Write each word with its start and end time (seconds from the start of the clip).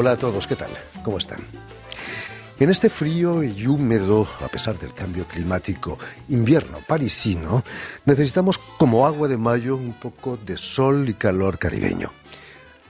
Hola 0.00 0.12
a 0.12 0.16
todos, 0.16 0.46
¿qué 0.46 0.54
tal? 0.54 0.70
¿Cómo 1.02 1.18
están? 1.18 1.40
En 2.60 2.70
este 2.70 2.88
frío 2.88 3.42
y 3.42 3.66
húmedo, 3.66 4.28
a 4.40 4.46
pesar 4.46 4.78
del 4.78 4.94
cambio 4.94 5.24
climático, 5.24 5.98
invierno 6.28 6.78
parisino, 6.86 7.64
necesitamos 8.04 8.58
como 8.58 9.08
agua 9.08 9.26
de 9.26 9.36
mayo 9.36 9.74
un 9.74 9.94
poco 9.94 10.36
de 10.36 10.56
sol 10.56 11.08
y 11.08 11.14
calor 11.14 11.58
caribeño. 11.58 12.12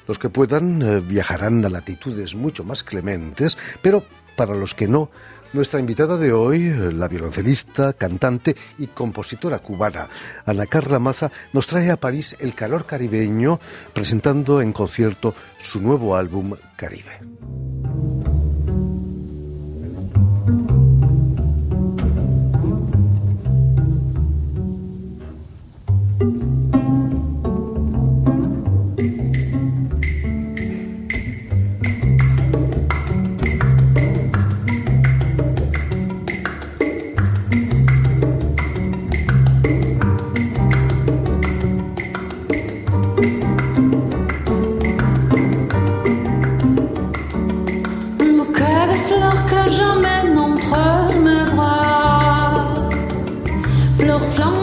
Los 0.07 0.19
que 0.19 0.29
puedan 0.29 0.83
eh, 0.83 1.01
viajarán 1.01 1.65
a 1.65 1.71
latitudes 1.71 2.35
mucho 2.35 2.63
más 2.63 2.83
clementes, 2.83 3.57
pero 3.81 4.05
para 4.37 4.55
los 4.55 4.75
que 4.75 4.87
no, 4.87 5.11
nuestra 5.53 5.81
invitada 5.81 6.17
de 6.17 6.33
hoy, 6.33 6.71
la 6.93 7.09
violoncelista, 7.09 7.93
cantante 7.93 8.57
y 8.79 8.87
compositora 8.89 9.59
cubana 9.59 10.09
Ana 10.47 10.67
Carla 10.67 10.99
Maza, 10.99 11.31
nos 11.53 11.67
trae 11.67 11.91
a 11.91 11.99
París 11.99 12.37
el 12.41 12.55
calor 12.55 12.87
caribeño 12.87 13.61
presentando 13.93 14.61
en 14.61 14.73
concierto 14.73 15.35
su 15.63 15.81
nuevo 15.81 16.17
álbum 16.17 16.55
Caribe. 16.77 17.21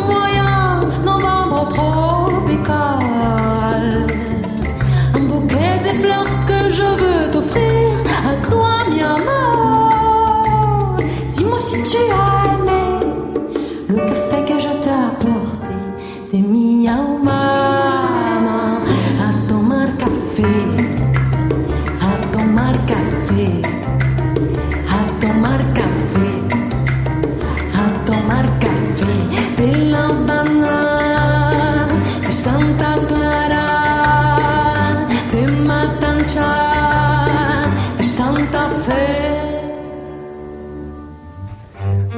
moja 0.03 0.34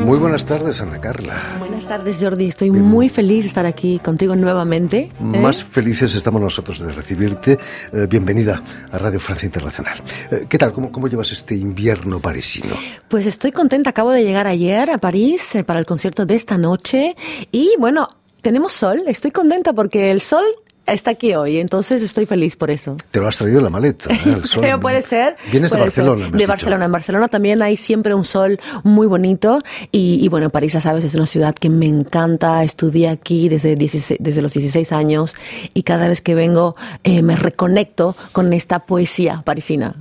Buenas 0.05 0.45
tardes, 0.45 0.81
Ana 0.81 0.99
Carla. 1.01 1.55
Buenas 1.59 1.87
tardes, 1.87 2.17
Jordi. 2.19 2.47
Estoy 2.47 2.71
muy 2.71 3.09
feliz 3.09 3.43
de 3.43 3.47
estar 3.47 3.65
aquí 3.65 3.99
contigo 3.99 4.35
nuevamente. 4.35 4.97
¿eh? 4.97 5.11
Más 5.19 5.63
felices 5.63 6.15
estamos 6.15 6.41
nosotros 6.41 6.79
de 6.79 6.91
recibirte. 6.91 7.57
Eh, 7.91 8.07
bienvenida 8.09 8.61
a 8.91 8.97
Radio 8.97 9.19
Francia 9.19 9.45
Internacional. 9.45 10.01
Eh, 10.31 10.45
¿Qué 10.47 10.57
tal? 10.57 10.71
¿Cómo, 10.71 10.91
¿Cómo 10.91 11.07
llevas 11.07 11.31
este 11.31 11.55
invierno 11.55 12.19
parisino? 12.19 12.75
Pues 13.07 13.25
estoy 13.25 13.51
contenta. 13.51 13.89
Acabo 13.89 14.11
de 14.11 14.23
llegar 14.23 14.47
ayer 14.47 14.89
a 14.91 14.97
París 14.97 15.57
para 15.65 15.79
el 15.79 15.85
concierto 15.85 16.25
de 16.25 16.35
esta 16.35 16.57
noche. 16.57 17.15
Y 17.51 17.71
bueno, 17.79 18.09
tenemos 18.41 18.73
sol. 18.73 19.03
Estoy 19.07 19.31
contenta 19.31 19.73
porque 19.73 20.11
el 20.11 20.21
sol 20.21 20.45
está 20.87 21.11
aquí 21.11 21.33
hoy, 21.33 21.59
entonces 21.59 22.01
estoy 22.01 22.25
feliz 22.25 22.55
por 22.55 22.71
eso. 22.71 22.97
Te 23.11 23.19
lo 23.19 23.27
has 23.27 23.37
traído 23.37 23.59
en 23.59 23.65
la 23.65 23.69
maleta. 23.69 24.13
¿eh? 24.13 24.17
Creo, 24.59 24.79
puede 24.81 25.01
ser. 25.01 25.37
Vienes 25.51 25.71
de 25.71 25.79
Barcelona. 25.79 26.29
De 26.29 26.45
Barcelona. 26.45 26.85
En 26.85 26.91
Barcelona 26.91 27.27
también 27.27 27.61
hay 27.61 27.77
siempre 27.77 28.13
un 28.13 28.25
sol 28.25 28.59
muy 28.83 29.07
bonito 29.07 29.59
y, 29.91 30.27
bueno, 30.29 30.49
París, 30.49 30.73
ya 30.73 30.81
sabes, 30.81 31.03
es 31.03 31.15
una 31.15 31.27
ciudad 31.27 31.55
que 31.55 31.69
me 31.69 31.85
encanta. 31.85 32.63
Estudié 32.63 33.09
aquí 33.09 33.49
desde, 33.49 33.75
desde 33.75 34.41
los 34.41 34.53
16 34.53 34.91
años 34.91 35.35
y 35.73 35.83
cada 35.83 36.07
vez 36.07 36.21
que 36.21 36.35
vengo 36.35 36.75
eh, 37.03 37.21
me 37.21 37.35
reconecto 37.35 38.15
con 38.31 38.53
esta 38.53 38.79
poesía 38.79 39.41
parisina. 39.45 39.95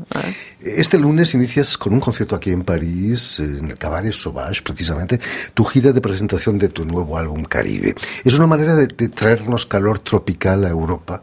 Este 0.60 0.98
lunes 0.98 1.34
inicias 1.34 1.76
con 1.76 1.92
un 1.92 2.00
concierto 2.00 2.34
aquí 2.34 2.50
en 2.50 2.64
París, 2.64 3.40
en 3.40 3.70
el 3.70 3.78
Cabaret 3.78 4.14
Sauvage, 4.14 4.62
precisamente, 4.62 5.20
tu 5.52 5.64
gira 5.64 5.92
de 5.92 6.00
presentación 6.00 6.58
de 6.58 6.70
tu 6.70 6.86
nuevo 6.86 7.18
álbum 7.18 7.44
Caribe. 7.44 7.94
Es 8.24 8.34
una 8.34 8.46
manera 8.46 8.74
de, 8.74 8.86
de 8.86 9.08
traernos 9.08 9.66
calor 9.66 9.98
tropical 9.98 10.64
a 10.64 10.70
Europa 10.70 11.22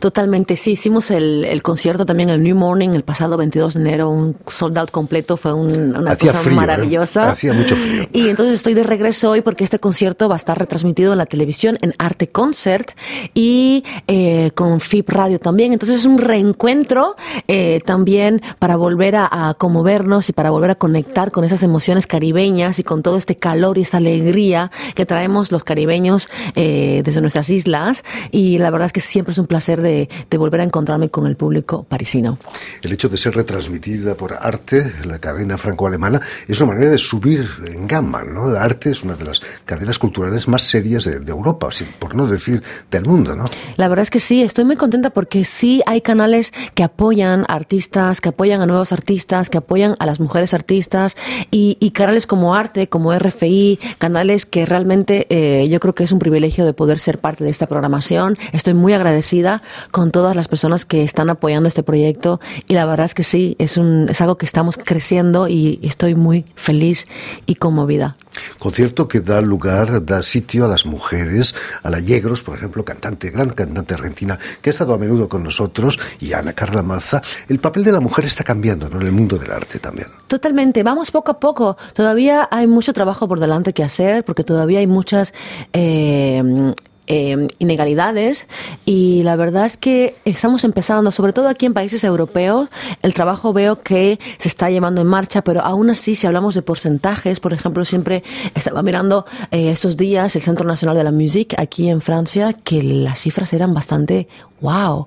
Totalmente, 0.00 0.56
sí. 0.56 0.72
Hicimos 0.72 1.10
el, 1.10 1.60
concierto 1.62 2.06
también 2.06 2.28
el 2.28 2.42
New 2.42 2.56
Morning 2.56 2.90
el 2.90 3.02
pasado 3.02 3.36
22 3.36 3.74
de 3.74 3.80
enero, 3.80 4.10
un 4.10 4.36
sold 4.46 4.78
out 4.78 4.90
completo, 4.90 5.36
fue 5.36 5.52
una 5.52 6.16
cosa 6.16 6.42
¿eh? 6.42 6.50
maravillosa. 6.50 7.30
Hacía 7.30 7.52
mucho 7.52 7.76
frío. 7.76 8.08
Y 8.12 8.28
entonces 8.28 8.54
estoy 8.54 8.74
de 8.74 8.84
regreso 8.84 9.30
hoy 9.30 9.40
porque 9.40 9.64
este 9.64 9.78
concierto 9.78 10.28
va 10.28 10.34
a 10.34 10.38
estar 10.38 10.58
retransmitido 10.58 11.12
en 11.12 11.18
la 11.18 11.26
televisión, 11.26 11.78
en 11.82 11.94
Arte 11.98 12.28
Concert 12.28 12.92
y 13.34 13.84
eh, 14.06 14.50
con 14.54 14.80
FIP 14.80 15.08
Radio 15.10 15.38
también. 15.38 15.72
Entonces 15.72 16.00
es 16.00 16.04
un 16.06 16.18
reencuentro 16.18 17.16
eh, 17.48 17.80
también 17.84 18.42
para 18.58 18.76
volver 18.76 19.16
a, 19.16 19.54
conmovernos 19.58 20.28
y 20.28 20.32
para 20.32 20.50
volver 20.50 20.70
a 20.70 20.74
conectar 20.74 21.30
con 21.30 21.44
esas 21.44 21.62
emociones 21.62 22.06
caribeñas 22.06 22.78
y 22.78 22.84
con 22.84 23.02
todo 23.02 23.16
este 23.16 23.36
calor 23.36 23.78
y 23.78 23.82
esa 23.82 23.98
alegría 23.98 24.70
que 24.94 25.06
traemos 25.06 25.52
los 25.52 25.64
caribeños 25.64 26.28
desde 26.54 27.20
nuestras 27.20 27.50
islas. 27.50 28.04
Y 28.30 28.58
la 28.58 28.70
verdad 28.70 28.86
es 28.86 28.92
que 28.92 29.00
siempre 29.00 29.32
es 29.32 29.38
un 29.38 29.46
placer 29.46 29.55
placer 29.56 29.80
de, 29.80 30.08
volver 30.36 30.60
a 30.60 30.64
encontrarme 30.64 31.08
con 31.08 31.26
el 31.26 31.34
público 31.34 31.84
parisino. 31.84 32.38
El 32.82 32.92
hecho 32.92 33.08
de 33.08 33.16
ser 33.16 33.34
retransmitida 33.34 34.14
por 34.14 34.34
Arte, 34.34 34.92
la 35.06 35.18
cadena 35.18 35.56
franco-alemana, 35.56 36.20
es 36.46 36.60
una 36.60 36.74
manera 36.74 36.90
de 36.90 36.98
subir 36.98 37.48
en 37.66 37.86
gama, 37.86 38.22
¿no? 38.22 38.48
Arte 38.48 38.90
es 38.90 39.02
una 39.02 39.14
de 39.14 39.24
las 39.24 39.40
cadenas 39.64 39.98
culturales 39.98 40.46
más 40.46 40.64
serias 40.64 41.04
de, 41.04 41.16
Europa, 41.26 41.70
por 41.98 42.14
no 42.14 42.26
decir 42.26 42.62
del 42.90 43.04
mundo, 43.06 43.34
¿no? 43.34 43.46
La 43.78 43.88
verdad 43.88 44.02
es 44.02 44.10
que 44.10 44.20
sí, 44.20 44.42
estoy 44.42 44.64
muy 44.64 44.76
contenta 44.76 45.08
porque 45.08 45.44
sí 45.44 45.82
hay 45.86 46.02
canales 46.02 46.52
que 46.74 46.82
apoyan 46.82 47.46
a 47.48 47.54
artistas, 47.54 48.20
que 48.20 48.28
apoyan 48.28 48.60
a 48.60 48.66
nuevos 48.66 48.92
artistas, 48.92 49.48
que 49.48 49.56
apoyan 49.56 49.96
a 49.98 50.04
las 50.04 50.20
mujeres 50.20 50.52
artistas 50.52 51.16
y, 51.50 51.76
canales 51.94 52.26
como 52.26 52.54
Arte, 52.54 52.88
como 52.88 53.14
RFI, 53.18 53.78
canales 53.96 54.44
que 54.44 54.66
realmente 54.66 55.26
eh, 55.30 55.66
yo 55.68 55.80
creo 55.80 55.94
que 55.94 56.04
es 56.04 56.12
un 56.12 56.18
privilegio 56.18 56.66
de 56.66 56.74
poder 56.74 56.98
ser 56.98 57.18
parte 57.18 57.42
de 57.42 57.48
esta 57.48 57.66
programación. 57.66 58.36
Estoy 58.52 58.74
muy 58.74 58.92
agradecida 58.92 59.45
con 59.90 60.10
todas 60.10 60.34
las 60.36 60.48
personas 60.48 60.84
que 60.84 61.02
están 61.02 61.30
apoyando 61.30 61.68
este 61.68 61.82
proyecto 61.82 62.40
y 62.66 62.74
la 62.74 62.84
verdad 62.86 63.06
es 63.06 63.14
que 63.14 63.24
sí, 63.24 63.56
es, 63.58 63.76
un, 63.76 64.08
es 64.08 64.20
algo 64.20 64.38
que 64.38 64.46
estamos 64.46 64.78
creciendo 64.78 65.48
y 65.48 65.78
estoy 65.82 66.14
muy 66.14 66.44
feliz 66.54 67.06
y 67.46 67.56
conmovida. 67.56 68.16
Concierto 68.58 69.08
que 69.08 69.20
da 69.20 69.40
lugar, 69.40 70.04
da 70.04 70.22
sitio 70.22 70.64
a 70.64 70.68
las 70.68 70.86
mujeres, 70.86 71.54
a 71.82 71.90
la 71.90 72.00
Yegros, 72.00 72.42
por 72.42 72.56
ejemplo, 72.56 72.84
cantante, 72.84 73.30
gran 73.30 73.50
cantante 73.50 73.94
argentina, 73.94 74.38
que 74.60 74.70
ha 74.70 74.72
estado 74.72 74.94
a 74.94 74.98
menudo 74.98 75.28
con 75.28 75.42
nosotros, 75.42 75.98
y 76.20 76.32
Ana 76.32 76.52
Carla 76.52 76.82
Maza. 76.82 77.22
El 77.48 77.58
papel 77.58 77.84
de 77.84 77.92
la 77.92 78.00
mujer 78.00 78.26
está 78.26 78.44
cambiando 78.44 78.86
en 78.86 79.02
el 79.02 79.12
mundo 79.12 79.38
del 79.38 79.50
arte 79.50 79.78
también. 79.78 80.08
Totalmente, 80.26 80.82
vamos 80.82 81.10
poco 81.10 81.30
a 81.30 81.40
poco. 81.40 81.76
Todavía 81.94 82.48
hay 82.50 82.66
mucho 82.66 82.92
trabajo 82.92 83.28
por 83.28 83.40
delante 83.40 83.72
que 83.72 83.84
hacer, 83.84 84.24
porque 84.24 84.44
todavía 84.44 84.80
hay 84.80 84.86
muchas... 84.86 85.32
Eh, 85.72 86.74
eh, 87.06 87.48
inegalidades 87.58 88.48
y 88.84 89.22
la 89.22 89.36
verdad 89.36 89.66
es 89.66 89.76
que 89.76 90.16
estamos 90.24 90.64
empezando, 90.64 91.10
sobre 91.10 91.32
todo 91.32 91.48
aquí 91.48 91.66
en 91.66 91.74
países 91.74 92.04
europeos, 92.04 92.68
el 93.02 93.14
trabajo 93.14 93.52
veo 93.52 93.82
que 93.82 94.18
se 94.38 94.48
está 94.48 94.70
llevando 94.70 95.00
en 95.00 95.06
marcha, 95.06 95.42
pero 95.42 95.62
aún 95.62 95.90
así 95.90 96.14
si 96.14 96.26
hablamos 96.26 96.54
de 96.54 96.62
porcentajes, 96.62 97.40
por 97.40 97.52
ejemplo, 97.52 97.84
siempre 97.84 98.22
estaba 98.54 98.82
mirando 98.82 99.26
eh, 99.50 99.70
estos 99.70 99.96
días 99.96 100.34
el 100.36 100.42
Centro 100.42 100.66
Nacional 100.66 100.96
de 100.96 101.04
la 101.04 101.12
Musique 101.12 101.56
aquí 101.58 101.88
en 101.88 102.00
Francia, 102.00 102.52
que 102.52 102.82
las 102.82 103.20
cifras 103.20 103.52
eran 103.52 103.74
bastante 103.74 104.28
wow. 104.60 105.06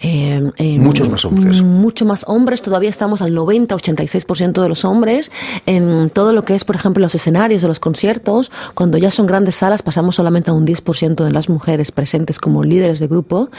Eh, 0.00 0.50
Muchos 0.78 1.10
más 1.10 1.24
hombres. 1.24 1.62
Mucho 1.62 2.04
más 2.04 2.24
hombres, 2.26 2.62
todavía 2.62 2.90
estamos 2.90 3.22
al 3.22 3.34
90-86% 3.34 4.62
de 4.62 4.68
los 4.68 4.84
hombres 4.84 5.30
en 5.66 6.10
todo 6.10 6.32
lo 6.32 6.44
que 6.44 6.54
es, 6.54 6.64
por 6.64 6.76
ejemplo, 6.76 7.02
los 7.02 7.14
escenarios 7.14 7.62
de 7.62 7.68
los 7.68 7.80
conciertos, 7.80 8.50
cuando 8.74 8.98
ya 8.98 9.10
son 9.10 9.26
grandes 9.26 9.56
salas 9.56 9.82
pasamos 9.82 10.16
solamente 10.16 10.50
a 10.50 10.54
un 10.54 10.66
10% 10.66 11.27
en 11.28 11.34
las 11.34 11.48
mujeres 11.48 11.92
presentes 11.92 12.38
como 12.38 12.64
líderes 12.64 12.98
de 12.98 13.06
grupo. 13.06 13.50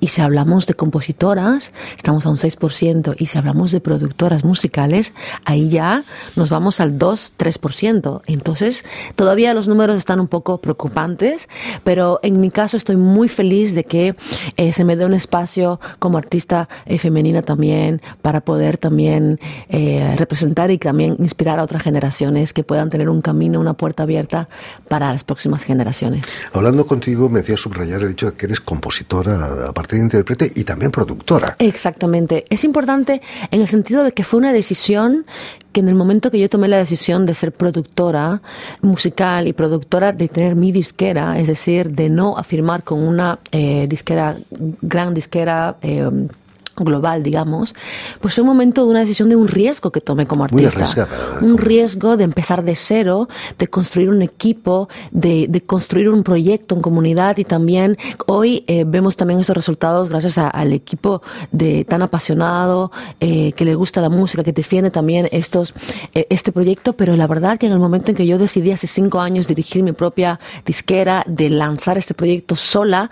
Y 0.00 0.08
si 0.08 0.20
hablamos 0.20 0.66
de 0.66 0.74
compositoras, 0.74 1.72
estamos 1.96 2.26
a 2.26 2.30
un 2.30 2.36
6%. 2.36 3.14
Y 3.18 3.26
si 3.26 3.38
hablamos 3.38 3.72
de 3.72 3.80
productoras 3.80 4.44
musicales, 4.44 5.12
ahí 5.44 5.68
ya 5.68 6.04
nos 6.36 6.50
vamos 6.50 6.80
al 6.80 6.98
2-3%. 6.98 8.22
Entonces, 8.26 8.84
todavía 9.16 9.54
los 9.54 9.68
números 9.68 9.96
están 9.96 10.20
un 10.20 10.28
poco 10.28 10.60
preocupantes, 10.60 11.48
pero 11.84 12.18
en 12.22 12.40
mi 12.40 12.50
caso 12.50 12.76
estoy 12.76 12.96
muy 12.96 13.28
feliz 13.28 13.74
de 13.74 13.84
que 13.84 14.16
eh, 14.56 14.72
se 14.72 14.84
me 14.84 14.96
dé 14.96 15.04
un 15.04 15.14
espacio 15.14 15.80
como 15.98 16.18
artista 16.18 16.68
eh, 16.86 16.98
femenina 16.98 17.42
también 17.42 18.00
para 18.22 18.40
poder 18.40 18.78
también 18.78 19.38
eh, 19.68 20.14
representar 20.16 20.70
y 20.70 20.78
también 20.78 21.16
inspirar 21.18 21.58
a 21.58 21.62
otras 21.62 21.82
generaciones 21.82 22.52
que 22.52 22.64
puedan 22.64 22.88
tener 22.88 23.08
un 23.08 23.20
camino, 23.20 23.60
una 23.60 23.74
puerta 23.74 24.04
abierta 24.04 24.48
para 24.88 25.12
las 25.12 25.24
próximas 25.24 25.64
generaciones. 25.64 26.26
Hablando 26.52 26.86
contigo, 26.86 27.17
me 27.28 27.40
decía 27.40 27.56
subrayar 27.56 28.02
el 28.02 28.10
hecho 28.10 28.26
de 28.26 28.36
que 28.36 28.46
eres 28.46 28.60
compositora, 28.60 29.68
aparte 29.68 29.96
de 29.96 30.02
intérprete, 30.02 30.50
y 30.54 30.64
también 30.64 30.90
productora. 30.90 31.56
Exactamente. 31.58 32.44
Es 32.50 32.64
importante 32.64 33.20
en 33.50 33.60
el 33.60 33.68
sentido 33.68 34.04
de 34.04 34.12
que 34.12 34.24
fue 34.24 34.38
una 34.38 34.52
decisión 34.52 35.26
que 35.72 35.80
en 35.80 35.88
el 35.88 35.94
momento 35.94 36.30
que 36.30 36.38
yo 36.38 36.48
tomé 36.48 36.68
la 36.68 36.78
decisión 36.78 37.26
de 37.26 37.34
ser 37.34 37.52
productora 37.52 38.40
musical 38.82 39.48
y 39.48 39.52
productora 39.52 40.12
de 40.12 40.28
tener 40.28 40.54
mi 40.54 40.72
disquera, 40.72 41.38
es 41.38 41.48
decir, 41.48 41.90
de 41.90 42.08
no 42.08 42.36
afirmar 42.38 42.84
con 42.84 43.02
una 43.02 43.38
eh, 43.52 43.86
disquera, 43.88 44.36
gran 44.82 45.14
disquera, 45.14 45.76
eh, 45.82 46.08
global, 46.84 47.22
digamos, 47.22 47.74
pues 48.20 48.34
fue 48.34 48.42
un 48.42 48.48
momento 48.48 48.84
de 48.84 48.90
una 48.90 49.00
decisión 49.00 49.28
de 49.28 49.36
un 49.36 49.48
riesgo 49.48 49.90
que 49.90 50.00
tomé 50.00 50.26
como 50.26 50.44
artista. 50.44 51.06
un 51.40 51.58
riesgo 51.58 52.16
de 52.16 52.24
empezar 52.24 52.64
de 52.64 52.76
cero, 52.76 53.28
de 53.58 53.68
construir 53.68 54.08
un 54.08 54.22
equipo, 54.22 54.88
de, 55.10 55.46
de 55.48 55.60
construir 55.60 56.08
un 56.08 56.22
proyecto 56.22 56.74
en 56.74 56.80
comunidad 56.80 57.38
y 57.38 57.44
también 57.44 57.96
hoy 58.26 58.64
eh, 58.66 58.84
vemos 58.86 59.16
también 59.16 59.40
esos 59.40 59.56
resultados 59.56 60.08
gracias 60.08 60.38
al 60.38 60.72
equipo 60.72 61.22
de 61.52 61.84
tan 61.84 62.02
apasionado, 62.02 62.90
eh, 63.20 63.52
que 63.52 63.64
le 63.64 63.74
gusta 63.74 64.00
la 64.00 64.08
música, 64.08 64.44
que 64.44 64.52
defiende 64.52 64.90
también 64.90 65.28
estos, 65.32 65.74
eh, 66.14 66.26
este 66.30 66.52
proyecto, 66.52 66.92
pero 66.94 67.16
la 67.16 67.26
verdad 67.26 67.58
que 67.58 67.66
en 67.66 67.72
el 67.72 67.78
momento 67.78 68.10
en 68.10 68.16
que 68.16 68.26
yo 68.26 68.38
decidí 68.38 68.72
hace 68.72 68.86
cinco 68.86 69.20
años 69.20 69.48
dirigir 69.48 69.82
mi 69.82 69.92
propia 69.92 70.38
disquera, 70.64 71.24
de 71.26 71.50
lanzar 71.50 71.98
este 71.98 72.14
proyecto 72.14 72.56
sola, 72.56 73.10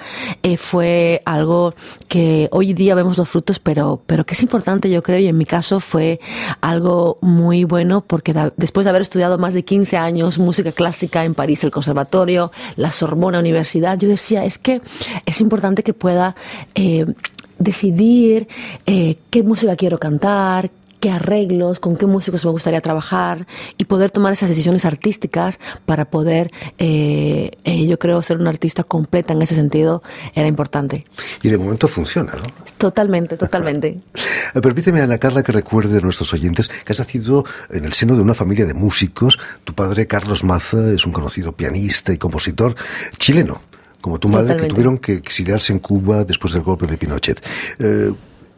fue 0.58 1.22
algo 1.24 1.74
que 2.16 2.48
hoy 2.50 2.72
día 2.72 2.94
vemos 2.94 3.18
los 3.18 3.28
frutos 3.28 3.58
pero, 3.58 4.00
pero 4.06 4.24
que 4.24 4.32
es 4.32 4.42
importante, 4.42 4.88
yo 4.88 5.02
creo, 5.02 5.18
y 5.18 5.26
en 5.26 5.36
mi 5.36 5.44
caso 5.44 5.80
fue 5.80 6.18
algo 6.62 7.18
muy 7.20 7.64
bueno 7.64 8.00
porque 8.00 8.34
después 8.56 8.84
de 8.84 8.88
haber 8.88 9.02
estudiado 9.02 9.36
más 9.36 9.52
de 9.52 9.66
15 9.66 9.98
años 9.98 10.38
música 10.38 10.72
clásica 10.72 11.24
en 11.24 11.34
París, 11.34 11.62
el 11.62 11.70
conservatorio, 11.70 12.52
la 12.76 12.90
Sorbona 12.90 13.38
Universidad, 13.38 13.98
yo 13.98 14.08
decía, 14.08 14.46
es 14.46 14.56
que 14.56 14.80
es 15.26 15.42
importante 15.42 15.82
que 15.82 15.92
pueda 15.92 16.36
eh, 16.74 17.04
decidir 17.58 18.48
eh, 18.86 19.16
qué 19.28 19.42
música 19.42 19.76
quiero 19.76 19.98
cantar, 19.98 20.70
qué 21.00 21.10
arreglos, 21.10 21.80
con 21.80 21.96
qué 21.96 22.06
músicos 22.06 22.44
me 22.44 22.50
gustaría 22.50 22.80
trabajar 22.80 23.46
y 23.78 23.84
poder 23.84 24.10
tomar 24.10 24.32
esas 24.32 24.48
decisiones 24.48 24.84
artísticas 24.84 25.60
para 25.84 26.06
poder, 26.06 26.50
eh, 26.78 27.50
eh, 27.64 27.86
yo 27.86 27.98
creo, 27.98 28.22
ser 28.22 28.38
una 28.38 28.50
artista 28.50 28.84
completa 28.84 29.32
en 29.32 29.42
ese 29.42 29.54
sentido 29.54 30.02
era 30.34 30.48
importante. 30.48 31.06
Y 31.42 31.50
de 31.50 31.58
momento 31.58 31.88
funciona, 31.88 32.32
¿no? 32.34 32.44
Totalmente, 32.78 33.36
totalmente. 33.36 34.00
Eh, 34.54 34.60
permíteme, 34.62 35.00
Ana 35.00 35.18
Carla, 35.18 35.42
que 35.42 35.52
recuerde 35.52 35.98
a 35.98 36.00
nuestros 36.00 36.32
oyentes 36.32 36.68
que 36.68 36.92
has 36.92 36.98
nacido 36.98 37.44
en 37.70 37.84
el 37.84 37.92
seno 37.92 38.16
de 38.16 38.22
una 38.22 38.34
familia 38.34 38.66
de 38.66 38.74
músicos. 38.74 39.38
Tu 39.64 39.74
padre, 39.74 40.06
Carlos 40.06 40.44
Maza, 40.44 40.92
es 40.92 41.06
un 41.06 41.12
conocido 41.12 41.52
pianista 41.52 42.12
y 42.12 42.18
compositor 42.18 42.74
chileno 43.18 43.60
como 44.00 44.20
tu 44.20 44.28
madre, 44.28 44.56
que 44.56 44.66
tuvieron 44.68 44.98
que 44.98 45.14
exiliarse 45.14 45.72
en 45.72 45.80
Cuba 45.80 46.24
después 46.24 46.52
del 46.52 46.62
golpe 46.62 46.86
de 46.86 46.96
Pinochet 46.96 47.42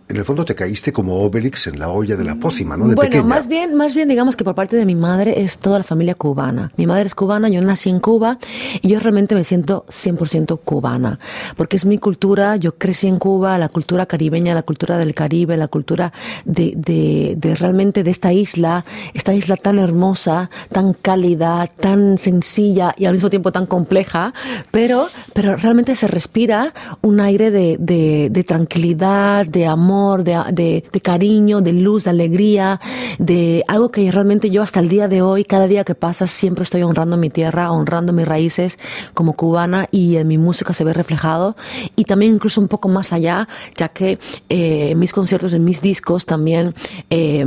en 0.08 0.16
el 0.16 0.24
fondo 0.24 0.44
te 0.44 0.54
caíste 0.54 0.92
como 0.92 1.22
Obelix 1.22 1.66
en 1.66 1.78
la 1.78 1.90
olla 1.90 2.16
de 2.16 2.24
la 2.24 2.34
pócima, 2.36 2.76
¿no? 2.76 2.86
bueno, 2.94 3.24
más 3.24 3.46
bien, 3.46 3.74
más 3.74 3.94
bien 3.94 4.08
digamos 4.08 4.36
que 4.36 4.44
por 4.44 4.54
parte 4.54 4.76
de 4.76 4.86
mi 4.86 4.94
madre 4.94 5.42
es 5.42 5.58
toda 5.58 5.78
la 5.78 5.84
familia 5.84 6.14
cubana. 6.14 6.72
Mi 6.76 6.86
madre 6.86 7.06
es 7.06 7.14
cubana, 7.14 7.48
yo 7.48 7.60
nací 7.60 7.90
en 7.90 8.00
Cuba 8.00 8.38
y 8.80 8.88
yo 8.88 9.00
realmente 9.00 9.34
me 9.34 9.44
siento 9.44 9.84
100% 9.88 10.60
cubana, 10.64 11.18
porque 11.56 11.76
es 11.76 11.84
mi 11.84 11.98
cultura, 11.98 12.56
yo 12.56 12.76
crecí 12.76 13.06
en 13.06 13.18
Cuba, 13.18 13.58
la 13.58 13.68
cultura 13.68 14.06
caribeña, 14.06 14.54
la 14.54 14.62
cultura 14.62 14.96
del 14.96 15.14
Caribe, 15.14 15.56
la 15.58 15.68
cultura 15.68 16.12
de, 16.46 16.72
de, 16.74 17.34
de 17.36 17.54
realmente 17.54 18.02
de 18.02 18.10
esta 18.10 18.32
isla, 18.32 18.86
esta 19.12 19.34
isla 19.34 19.56
tan 19.56 19.78
hermosa, 19.78 20.48
tan 20.72 20.94
cálida, 20.94 21.66
tan 21.66 22.16
sencilla 22.16 22.94
y 22.96 23.04
al 23.04 23.12
mismo 23.12 23.28
tiempo 23.28 23.52
tan 23.52 23.66
compleja, 23.66 24.32
pero, 24.70 25.08
pero 25.34 25.56
realmente 25.56 25.96
se 25.96 26.06
respira 26.06 26.72
un 27.02 27.20
aire 27.20 27.50
de, 27.50 27.76
de, 27.78 28.28
de 28.30 28.44
tranquilidad, 28.44 29.44
de 29.44 29.66
amor, 29.66 29.97
de, 29.98 30.84
cariño, 31.02 31.60
de 31.60 31.72
luz, 31.72 32.04
de 32.04 32.10
alegría, 32.10 32.80
de 33.18 33.64
algo 33.66 33.90
que 33.90 34.10
realmente 34.10 34.50
yo 34.50 34.62
hasta 34.62 34.80
el 34.80 34.88
día 34.88 35.08
de 35.08 35.22
hoy, 35.22 35.44
cada 35.44 35.66
día 35.66 35.84
que 35.84 35.94
pasa, 35.94 36.26
siempre 36.26 36.62
estoy 36.62 36.82
honrando 36.82 37.16
mi 37.16 37.30
tierra, 37.30 37.72
honrando 37.72 38.12
mis 38.12 38.26
raíces 38.26 38.78
como 39.14 39.34
cubana 39.34 39.88
y 39.90 40.16
en 40.16 40.28
mi 40.28 40.38
música 40.38 40.72
se 40.72 40.84
ve 40.84 40.92
reflejado. 40.92 41.56
Y 41.96 42.04
también 42.04 42.34
incluso 42.34 42.60
un 42.60 42.68
poco 42.68 42.88
más 42.88 43.12
allá, 43.12 43.48
ya 43.76 43.88
que 43.88 44.18
eh, 44.48 44.94
mis 44.94 45.12
conciertos, 45.12 45.52
en 45.52 45.64
mis 45.64 45.80
discos 45.80 46.26
también 46.26 46.74
eh, 47.10 47.44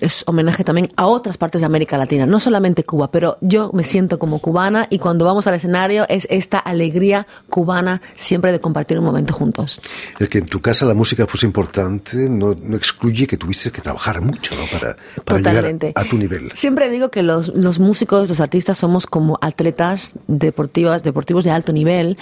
es 0.00 0.24
homenaje 0.26 0.64
también 0.64 0.90
a 0.96 1.06
otras 1.06 1.36
partes 1.36 1.60
de 1.60 1.66
América 1.66 1.96
Latina, 1.96 2.26
no 2.26 2.40
solamente 2.40 2.84
Cuba, 2.84 3.10
pero 3.10 3.38
yo 3.40 3.70
me 3.72 3.84
siento 3.84 4.18
como 4.18 4.38
cubana 4.40 4.86
y 4.90 4.98
cuando 4.98 5.24
vamos 5.24 5.46
al 5.46 5.54
escenario 5.54 6.06
es 6.08 6.26
esta 6.30 6.58
alegría 6.58 7.26
cubana 7.48 8.02
siempre 8.14 8.52
de 8.52 8.60
compartir 8.60 8.98
un 8.98 9.04
momento 9.04 9.34
juntos. 9.34 9.80
Es 10.18 10.28
que 10.28 10.38
en 10.38 10.46
tu 10.46 10.60
casa 10.60 10.84
la 10.84 10.94
música 10.94 11.26
fuese 11.26 11.46
importante 11.46 11.85
no, 11.88 12.54
no, 12.62 12.76
excluye 12.76 13.26
que 13.26 13.36
tuviste 13.36 13.70
que 13.70 13.80
trabajar 13.80 14.20
mucho 14.20 14.54
¿no? 14.56 14.66
para, 14.66 14.96
para 15.24 15.40
llegar 15.40 15.92
a 15.94 16.04
tu 16.04 16.16
nivel. 16.16 16.50
Siempre 16.54 16.88
digo 16.90 17.10
que 17.10 17.22
los, 17.22 17.48
los 17.48 17.78
músicos, 17.78 18.28
los 18.28 18.40
artistas 18.40 18.78
somos 18.78 19.06
como 19.06 19.38
atletas 19.40 20.12
deportivas, 20.26 21.02
deportivos 21.02 21.44
de 21.44 21.50
alto 21.50 21.72
nivel, 21.72 22.18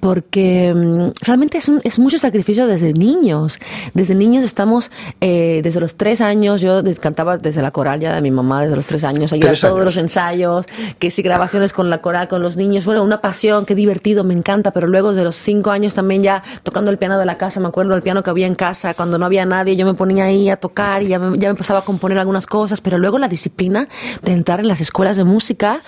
porque 0.00 0.72
mm, 0.74 1.24
realmente 1.24 1.58
es, 1.58 1.68
un, 1.68 1.80
es 1.84 1.98
mucho 1.98 2.18
sacrificio 2.18 2.66
desde 2.66 2.92
niños. 2.92 3.58
Desde 3.94 4.14
niños 4.14 4.44
estamos, 4.44 4.90
eh, 5.20 5.60
desde 5.62 5.80
los 5.80 5.96
tres 5.96 6.20
años, 6.20 6.60
yo 6.60 6.82
cantaba 7.00 7.38
desde 7.38 7.62
la 7.62 7.70
coral 7.70 8.00
ya 8.00 8.14
de 8.14 8.20
mi 8.20 8.30
mamá, 8.30 8.62
desde 8.62 8.76
los 8.76 8.86
tres 8.86 9.04
años, 9.04 9.32
ahí 9.32 9.40
todos 9.40 9.84
los 9.84 9.96
ensayos, 9.96 10.66
que 10.98 11.10
si 11.10 11.22
grabaciones 11.22 11.72
con 11.72 11.90
la 11.90 11.98
coral, 11.98 12.28
con 12.28 12.42
los 12.42 12.56
niños, 12.56 12.84
bueno, 12.84 13.02
una 13.02 13.20
pasión, 13.20 13.66
qué 13.66 13.74
divertido, 13.74 14.24
me 14.24 14.34
encanta, 14.34 14.70
pero 14.70 14.86
luego 14.86 15.12
de 15.14 15.24
los 15.24 15.36
cinco 15.36 15.70
años 15.70 15.94
también 15.94 16.22
ya 16.22 16.42
tocando 16.62 16.90
el 16.90 16.98
piano 16.98 17.18
de 17.18 17.26
la 17.26 17.36
casa, 17.36 17.60
me 17.60 17.68
acuerdo 17.68 17.92
del 17.92 18.02
piano 18.02 18.22
que 18.22 18.30
había 18.30 18.46
en 18.46 18.54
casa, 18.54 18.94
cuando 19.00 19.16
no 19.16 19.24
había 19.24 19.46
nadie, 19.46 19.76
yo 19.76 19.86
me 19.86 19.94
ponía 19.94 20.24
ahí 20.24 20.50
a 20.50 20.56
tocar 20.56 21.02
y 21.02 21.08
ya 21.08 21.18
me, 21.18 21.38
ya 21.38 21.48
me 21.48 21.52
empezaba 21.52 21.78
a 21.78 21.84
componer 21.86 22.18
algunas 22.18 22.46
cosas, 22.46 22.82
pero 22.82 22.98
luego 22.98 23.18
la 23.18 23.28
disciplina 23.28 23.88
de 24.20 24.32
entrar 24.32 24.60
en 24.60 24.68
las 24.68 24.82
escuelas 24.82 25.16
de 25.16 25.24
música 25.24 25.80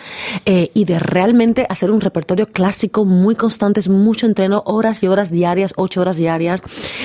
eh, 0.47 0.71
y 0.73 0.87
de 0.87 0.99
realmente 0.99 1.67
hacer 1.69 1.91
un 1.91 2.01
repertorio 2.01 2.47
clásico 2.47 3.05
muy 3.05 3.35
constante, 3.35 3.81
es 3.81 3.89
mucho 3.89 4.25
entreno, 4.25 4.63
horas 4.65 5.03
y 5.03 5.09
horas 5.09 5.31
diarias, 5.31 5.75
ocho 5.77 6.01
horas 6.01 6.17
diarias. 6.17 6.63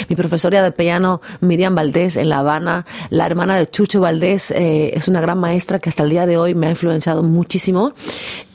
Mi 0.07 0.15
profesora 0.15 0.63
de 0.63 0.71
piano, 0.71 1.19
Miriam 1.41 1.75
Valdés, 1.75 2.15
en 2.15 2.29
La 2.29 2.39
Habana, 2.39 2.85
la 3.09 3.25
hermana 3.25 3.57
de 3.57 3.69
Chucho 3.69 3.99
Valdés, 3.99 4.51
eh, 4.51 4.91
es 4.93 5.09
una 5.09 5.19
gran 5.19 5.37
maestra 5.39 5.79
que 5.79 5.89
hasta 5.89 6.03
el 6.03 6.09
día 6.09 6.25
de 6.25 6.37
hoy 6.37 6.55
me 6.55 6.67
ha 6.67 6.69
influenciado 6.69 7.21
muchísimo. 7.21 7.91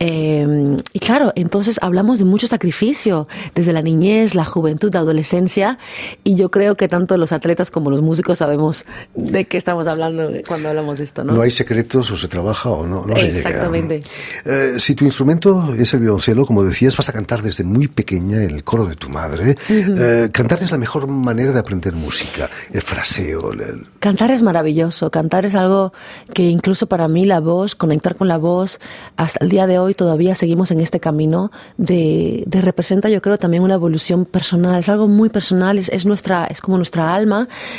Eh, 0.00 0.78
y 0.94 0.98
claro, 1.00 1.32
entonces 1.34 1.78
hablamos 1.82 2.18
de 2.18 2.24
mucho 2.24 2.46
sacrificio, 2.46 3.28
desde 3.54 3.74
la 3.74 3.82
niñez, 3.82 4.34
la 4.34 4.46
juventud, 4.46 4.90
la 4.94 5.00
adolescencia, 5.00 5.76
y 6.24 6.34
yo 6.34 6.50
creo 6.50 6.76
que 6.76 6.88
tanto 6.88 7.18
los 7.18 7.32
atletas 7.42 7.70
como 7.70 7.90
los 7.90 8.00
músicos 8.02 8.38
sabemos 8.38 8.84
de 9.14 9.44
qué 9.46 9.58
estamos 9.58 9.86
hablando 9.86 10.30
cuando 10.46 10.68
hablamos 10.68 10.98
de 10.98 11.04
esto, 11.04 11.24
¿no? 11.24 11.32
No 11.32 11.42
hay 11.42 11.50
secretos, 11.50 12.10
o 12.10 12.16
se 12.16 12.28
trabaja 12.28 12.70
o 12.70 12.86
no, 12.86 13.04
no 13.04 13.16
Exactamente. 13.16 14.02
Eh, 14.44 14.74
si 14.78 14.94
tu 14.94 15.04
instrumento 15.04 15.74
es 15.74 15.92
el 15.94 16.00
violoncelo, 16.00 16.46
como 16.46 16.64
decías, 16.64 16.96
vas 16.96 17.08
a 17.08 17.12
cantar 17.12 17.42
desde 17.42 17.64
muy 17.64 17.88
pequeña 17.88 18.42
en 18.42 18.50
el 18.50 18.64
coro 18.64 18.86
de 18.86 18.94
tu 18.94 19.08
madre. 19.08 19.56
Eh, 19.68 20.28
cantar 20.32 20.62
es 20.62 20.70
la 20.70 20.78
mejor 20.78 21.06
manera 21.08 21.52
de 21.52 21.58
aprender 21.58 21.94
música, 21.94 22.48
el 22.72 22.82
fraseo. 22.82 23.50
Cantar 23.98 24.30
es 24.30 24.42
maravilloso, 24.42 25.10
cantar 25.10 25.44
es 25.44 25.54
algo 25.54 25.92
que 26.32 26.44
incluso 26.44 26.86
para 26.86 27.08
mí 27.08 27.24
la 27.24 27.40
voz, 27.40 27.74
conectar 27.74 28.14
con 28.14 28.28
la 28.28 28.38
voz, 28.38 28.78
hasta 29.16 29.42
el 29.44 29.50
día 29.50 29.66
de 29.66 29.78
hoy 29.78 29.94
todavía 29.94 30.34
seguimos 30.34 30.70
en 30.70 30.80
este 30.80 31.00
camino 31.00 31.50
de, 31.76 32.44
de 32.46 32.60
representa 32.60 33.08
yo 33.08 33.20
creo 33.20 33.38
también 33.38 33.62
una 33.62 33.74
evolución 33.74 34.24
personal, 34.24 34.80
es 34.80 34.88
algo 34.88 35.08
muy 35.08 35.28
personal, 35.28 35.78
es, 35.78 35.88
es 35.88 36.06
nuestra, 36.06 36.46
es 36.46 36.60
como 36.60 36.76
nuestra 36.76 37.14
alma 37.14 37.21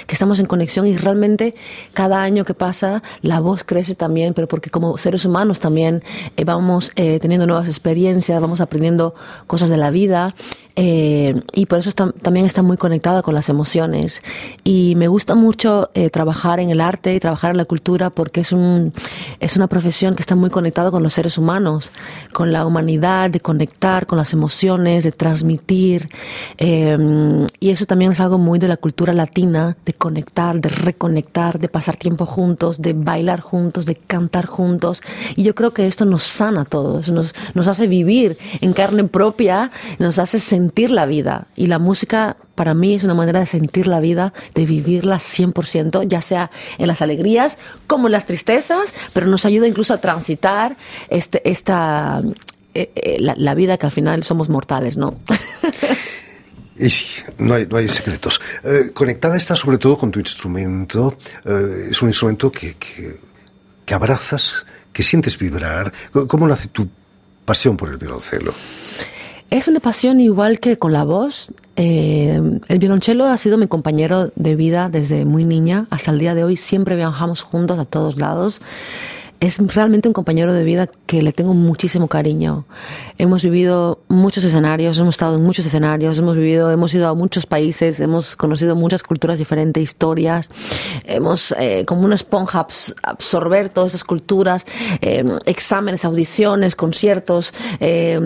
que 0.07 0.13
estamos 0.13 0.39
en 0.39 0.45
conexión 0.45 0.87
y 0.87 0.97
realmente 0.97 1.55
cada 1.93 2.21
año 2.21 2.45
que 2.45 2.53
pasa 2.53 3.03
la 3.21 3.39
voz 3.39 3.63
crece 3.63 3.95
también, 3.95 4.33
pero 4.33 4.47
porque 4.47 4.69
como 4.69 4.97
seres 4.97 5.25
humanos 5.25 5.59
también 5.59 6.03
eh, 6.37 6.43
vamos 6.43 6.91
eh, 6.95 7.19
teniendo 7.19 7.45
nuevas 7.47 7.67
experiencias, 7.67 8.39
vamos 8.41 8.61
aprendiendo 8.61 9.15
cosas 9.47 9.69
de 9.69 9.77
la 9.77 9.89
vida 9.89 10.35
eh, 10.75 11.41
y 11.53 11.67
por 11.67 11.79
eso 11.79 11.91
también 11.91 12.45
está 12.45 12.63
muy 12.63 12.77
conectada 12.77 13.21
con 13.21 13.35
las 13.35 13.49
emociones. 13.49 14.23
Y 14.63 14.95
me 14.95 15.07
gusta 15.07 15.35
mucho 15.35 15.91
trabajar 16.11 16.59
en 16.59 16.71
el 16.71 16.81
arte 16.81 17.13
y 17.13 17.19
trabajar 17.19 17.51
en 17.51 17.57
la 17.57 17.65
cultura 17.65 18.09
porque 18.09 18.41
es, 18.41 18.51
un, 18.51 18.91
es 19.39 19.55
una 19.55 19.67
profesión 19.67 20.15
que 20.15 20.21
está 20.21 20.35
muy 20.35 20.49
conectada 20.49 20.89
con 20.89 21.03
los 21.03 21.13
seres 21.13 21.37
humanos, 21.37 21.91
con 22.31 22.51
la 22.51 22.65
humanidad, 22.65 23.29
de 23.29 23.39
conectar 23.39 24.05
con 24.05 24.17
las 24.17 24.33
emociones, 24.33 25.03
de 25.03 25.11
transmitir. 25.11 26.09
Eh, 26.57 26.97
y 27.59 27.69
eso 27.69 27.85
también 27.85 28.11
es 28.11 28.19
algo 28.19 28.37
muy 28.37 28.59
de 28.59 28.67
la 28.67 28.77
cultura 28.77 29.13
latina, 29.13 29.32
de 29.33 29.93
conectar, 29.93 30.59
de 30.59 30.69
reconectar, 30.69 31.59
de 31.59 31.67
pasar 31.67 31.97
tiempo 31.97 32.25
juntos, 32.25 32.81
de 32.81 32.93
bailar 32.93 33.41
juntos, 33.41 33.85
de 33.85 33.95
cantar 33.95 34.45
juntos. 34.45 35.01
Y 35.35 35.43
yo 35.43 35.55
creo 35.55 35.73
que 35.73 35.87
esto 35.87 36.05
nos 36.05 36.23
sana 36.23 36.61
a 36.61 36.65
todos, 36.65 37.09
nos, 37.09 37.33
nos 37.53 37.67
hace 37.67 37.87
vivir 37.87 38.37
en 38.61 38.73
carne 38.73 39.03
propia, 39.05 39.71
nos 39.99 40.19
hace 40.19 40.39
sentir 40.39 40.91
la 40.91 41.05
vida. 41.05 41.47
Y 41.55 41.67
la 41.67 41.79
música 41.79 42.37
para 42.55 42.73
mí 42.73 42.93
es 42.93 43.03
una 43.03 43.15
manera 43.15 43.39
de 43.39 43.47
sentir 43.47 43.87
la 43.87 43.99
vida, 43.99 44.33
de 44.53 44.65
vivirla 44.65 45.17
100%, 45.17 46.07
ya 46.07 46.21
sea 46.21 46.51
en 46.77 46.87
las 46.87 47.01
alegrías 47.01 47.57
como 47.87 48.07
en 48.07 48.11
las 48.11 48.25
tristezas, 48.25 48.93
pero 49.13 49.25
nos 49.25 49.45
ayuda 49.45 49.67
incluso 49.67 49.93
a 49.93 49.97
transitar 49.97 50.77
este, 51.09 51.41
esta, 51.49 52.21
eh, 52.75 52.91
eh, 52.95 53.17
la, 53.19 53.53
vida 53.53 53.77
que 53.77 53.85
al 53.85 53.91
final 53.91 54.23
somos 54.23 54.49
mortales, 54.49 54.97
¿no? 54.97 55.15
Y 56.77 56.89
sí, 56.89 57.05
no 57.37 57.53
hay, 57.53 57.67
no 57.67 57.77
hay 57.77 57.87
secretos. 57.87 58.41
Eh, 58.63 58.91
conectada 58.93 59.37
está 59.37 59.55
sobre 59.55 59.77
todo 59.77 59.97
con 59.97 60.11
tu 60.11 60.19
instrumento. 60.19 61.17
es 61.89 62.01
un 62.01 62.09
instrumento 62.09 62.51
que, 62.51 62.75
que, 62.75 63.19
que, 63.85 63.93
abrazas, 63.93 64.65
que 64.91 65.03
sientes 65.03 65.37
vibrar. 65.37 65.93
¿Cómo 66.27 66.47
nace 66.47 66.69
tu 66.69 66.87
pasión 67.45 67.77
por 67.77 67.89
el 67.89 67.97
violoncelo? 67.97 68.53
Es 69.53 69.67
una 69.67 69.79
pasión 69.79 70.19
igual 70.19 70.59
que 70.59 70.77
con 70.77 70.93
la 70.93 71.03
voz. 71.03 71.51
Eh, 71.75 72.41
el 72.67 72.79
violonchelo 72.79 73.25
ha 73.25 73.37
sido 73.37 73.59
mi 73.59 73.67
compañero 73.67 74.31
de 74.35 74.55
vida 74.55 74.89
desde 74.89 75.25
muy 75.25 75.45
niña 75.45 75.85
hasta 75.91 76.09
el 76.09 76.17
día 76.17 76.33
de 76.33 76.43
hoy. 76.43 76.57
Siempre 76.57 76.95
viajamos 76.95 77.43
juntos 77.43 77.77
a 77.77 77.85
todos 77.85 78.17
lados 78.17 78.61
es 79.43 79.57
realmente 79.75 80.07
un 80.07 80.13
compañero 80.13 80.53
de 80.53 80.63
vida 80.63 80.89
que 81.05 81.21
le 81.21 81.33
tengo 81.33 81.53
muchísimo 81.53 82.07
cariño. 82.07 82.63
Hemos 83.17 83.43
vivido 83.43 83.99
muchos 84.07 84.45
escenarios, 84.45 84.97
hemos 84.97 85.15
estado 85.15 85.35
en 85.35 85.43
muchos 85.43 85.65
escenarios, 85.65 86.17
hemos 86.17 86.37
vivido, 86.37 86.71
hemos 86.71 86.93
ido 86.93 87.09
a 87.09 87.13
muchos 87.13 87.45
países, 87.45 87.99
hemos 87.99 88.37
conocido 88.37 88.77
muchas 88.77 89.03
culturas 89.03 89.39
diferentes, 89.39 89.83
historias, 89.83 90.49
hemos 91.03 91.53
eh, 91.59 91.83
como 91.85 92.03
una 92.03 92.15
esponja 92.15 92.65
absorber 93.03 93.67
todas 93.67 93.91
esas 93.91 94.05
culturas, 94.05 94.65
eh, 95.01 95.25
exámenes, 95.45 96.05
audiciones, 96.05 96.77
conciertos, 96.77 97.53
eh, 97.81 98.17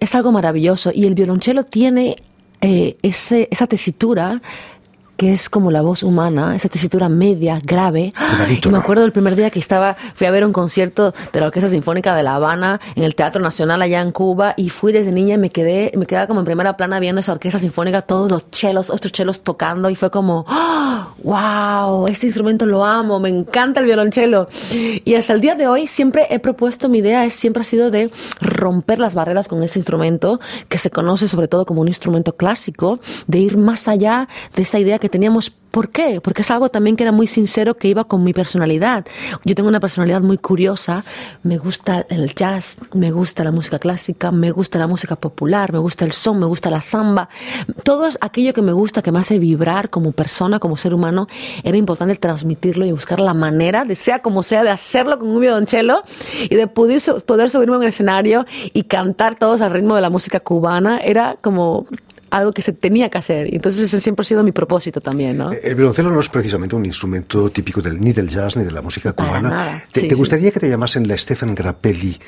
es, 0.00 0.14
algo 0.16 0.32
maravilloso 0.32 0.90
y 0.92 1.06
el 1.06 1.14
violonchelo 1.14 1.62
tiene 1.62 2.16
ese, 2.60 3.48
esa 3.52 3.68
tesitura 3.68 4.40
que 5.16 5.32
es 5.32 5.48
como 5.48 5.70
la 5.70 5.82
voz 5.82 6.02
humana, 6.02 6.54
esa 6.54 6.68
tesitura 6.68 7.08
media, 7.08 7.60
grave. 7.62 8.12
y 8.62 8.68
me 8.68 8.78
acuerdo 8.78 9.02
del 9.02 9.12
primer 9.12 9.36
día 9.36 9.50
que 9.50 9.58
estaba, 9.58 9.96
fui 10.14 10.26
a 10.26 10.30
ver 10.30 10.44
un 10.44 10.52
concierto 10.52 11.14
de 11.32 11.40
la 11.40 11.46
Orquesta 11.46 11.70
Sinfónica 11.70 12.14
de 12.14 12.22
La 12.22 12.34
Habana 12.34 12.80
en 12.94 13.02
el 13.02 13.14
Teatro 13.14 13.40
Nacional 13.40 13.80
allá 13.82 14.00
en 14.00 14.12
Cuba 14.12 14.54
y 14.56 14.68
fui 14.68 14.92
desde 14.92 15.12
niña 15.12 15.34
y 15.34 15.38
me 15.38 15.50
quedé, 15.50 15.92
me 15.96 16.06
quedaba 16.06 16.26
como 16.26 16.40
en 16.40 16.46
primera 16.46 16.76
plana 16.76 17.00
viendo 17.00 17.20
esa 17.20 17.32
Orquesta 17.32 17.58
Sinfónica, 17.58 18.02
todos 18.02 18.30
los 18.30 18.50
chelos, 18.50 18.90
otros 18.90 19.12
chelos 19.12 19.42
tocando 19.42 19.90
y 19.90 19.96
fue 19.96 20.10
como, 20.10 20.44
wow, 21.22 22.06
este 22.08 22.26
instrumento 22.26 22.66
lo 22.66 22.84
amo, 22.84 23.18
me 23.18 23.28
encanta 23.28 23.80
el 23.80 23.86
violonchelo. 23.86 24.48
Y 24.70 25.14
hasta 25.14 25.32
el 25.32 25.40
día 25.40 25.54
de 25.54 25.66
hoy 25.66 25.86
siempre 25.86 26.26
he 26.30 26.38
propuesto, 26.38 26.88
mi 26.88 26.98
idea 26.98 27.24
es, 27.24 27.34
siempre 27.34 27.62
ha 27.62 27.64
sido 27.64 27.90
de 27.90 28.10
romper 28.40 28.98
las 28.98 29.14
barreras 29.14 29.48
con 29.48 29.62
ese 29.62 29.78
instrumento 29.78 30.40
que 30.68 30.78
se 30.78 30.90
conoce 30.90 31.28
sobre 31.28 31.48
todo 31.48 31.64
como 31.64 31.80
un 31.80 31.88
instrumento 31.88 32.36
clásico, 32.36 33.00
de 33.26 33.38
ir 33.38 33.56
más 33.56 33.88
allá 33.88 34.28
de 34.54 34.62
esta 34.62 34.78
idea 34.78 34.98
que 34.98 35.05
teníamos. 35.08 35.52
¿Por 35.70 35.90
qué? 35.90 36.20
Porque 36.22 36.40
es 36.40 36.50
algo 36.50 36.70
también 36.70 36.96
que 36.96 37.02
era 37.02 37.12
muy 37.12 37.26
sincero, 37.26 37.76
que 37.76 37.88
iba 37.88 38.04
con 38.04 38.24
mi 38.24 38.32
personalidad. 38.32 39.04
Yo 39.44 39.54
tengo 39.54 39.68
una 39.68 39.80
personalidad 39.80 40.22
muy 40.22 40.38
curiosa, 40.38 41.04
me 41.42 41.58
gusta 41.58 42.06
el 42.08 42.34
jazz, 42.34 42.78
me 42.94 43.10
gusta 43.10 43.44
la 43.44 43.52
música 43.52 43.78
clásica, 43.78 44.30
me 44.30 44.52
gusta 44.52 44.78
la 44.78 44.86
música 44.86 45.16
popular, 45.16 45.72
me 45.72 45.78
gusta 45.78 46.06
el 46.06 46.12
son, 46.12 46.38
me 46.38 46.46
gusta 46.46 46.70
la 46.70 46.80
samba. 46.80 47.28
Todo 47.84 48.08
aquello 48.20 48.54
que 48.54 48.62
me 48.62 48.72
gusta, 48.72 49.02
que 49.02 49.12
me 49.12 49.18
hace 49.18 49.38
vibrar 49.38 49.90
como 49.90 50.12
persona, 50.12 50.58
como 50.58 50.78
ser 50.78 50.94
humano, 50.94 51.28
era 51.62 51.76
importante 51.76 52.14
transmitirlo 52.16 52.86
y 52.86 52.92
buscar 52.92 53.20
la 53.20 53.34
manera, 53.34 53.84
de 53.84 53.96
sea 53.96 54.20
como 54.20 54.42
sea, 54.42 54.64
de 54.64 54.70
hacerlo 54.70 55.18
con 55.18 55.28
un 55.28 55.40
violonchelo 55.40 56.02
y 56.48 56.54
de 56.54 56.66
poder, 56.68 57.02
poder 57.26 57.50
subirme 57.50 57.74
a 57.74 57.78
un 57.78 57.84
escenario 57.84 58.46
y 58.72 58.84
cantar 58.84 59.38
todos 59.38 59.60
al 59.60 59.72
ritmo 59.72 59.94
de 59.94 60.00
la 60.00 60.10
música 60.10 60.40
cubana. 60.40 60.98
Era 60.98 61.36
como 61.40 61.84
algo 62.30 62.52
que 62.52 62.62
se 62.62 62.72
tenía 62.72 63.08
que 63.08 63.18
hacer. 63.18 63.52
Entonces 63.54 63.82
ese 63.84 64.00
siempre 64.00 64.22
ha 64.22 64.24
sido 64.24 64.42
mi 64.42 64.52
propósito 64.52 65.00
también, 65.00 65.38
¿no? 65.38 65.52
El 65.52 65.74
violoncelo 65.74 66.10
no 66.10 66.20
es 66.20 66.28
precisamente 66.28 66.76
un 66.76 66.84
instrumento 66.84 67.50
típico 67.50 67.80
del, 67.80 68.00
ni 68.00 68.12
del 68.12 68.28
jazz 68.28 68.56
ni 68.56 68.64
de 68.64 68.70
la 68.70 68.82
música 68.82 69.12
cubana. 69.12 69.84
¿Te, 69.92 70.14
gustaría 70.14 70.50
que 70.50 70.60
te 70.60 70.68
llamasen 70.68 71.06
la 71.08 71.16
Stefan 71.16 71.54
Grappelli 71.54 72.18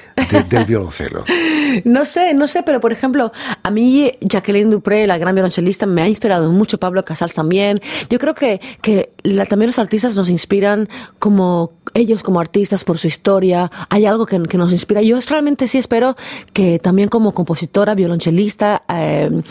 del 0.49 0.64
violoncelo? 0.64 1.25
no 1.85 2.05
sé, 2.05 2.35
no 2.35 2.49
sé, 2.49 2.62
pero 2.62 2.81
por 2.81 2.93
ejemplo, 2.93 3.33
a 3.62 3.71
mí 3.71 4.12
Jacqueline 4.21 4.71
Dupré, 4.71 5.07
la 5.07 5.19
gran 5.19 5.35
violonchelista, 5.35 5.87
me 5.87 6.02
ha 6.02 6.09
inspirado 6.09 6.50
mucho, 6.52 6.78
Pablo 6.78 7.05
Casals 7.05 7.35
también. 7.35 7.81
Yo 8.11 8.19
creo 8.19 8.35
que, 8.35 8.61
que 8.83 9.12
también 9.49 9.69
los 9.69 9.78
artistas 9.78 10.17
nos 10.17 10.28
inspiran 10.28 10.88
como 11.19 11.73
ellos 11.99 12.23
como 12.23 12.40
artistas 12.40 12.85
por 12.85 12.99
su 12.99 13.07
historia, 13.07 13.71
hay 13.88 14.07
algo 14.07 14.26
que, 14.26 14.40
que 14.43 14.59
nos 14.59 14.73
inspira. 14.73 15.02
Yo 15.02 15.19
realmente 15.28 15.69
sí 15.69 15.78
espero 15.78 16.17
que 16.52 16.78
también 16.78 17.09
como 17.09 17.33
compositora, 17.33 17.95
violonchelista, 17.95 18.83
eh, 18.88 19.43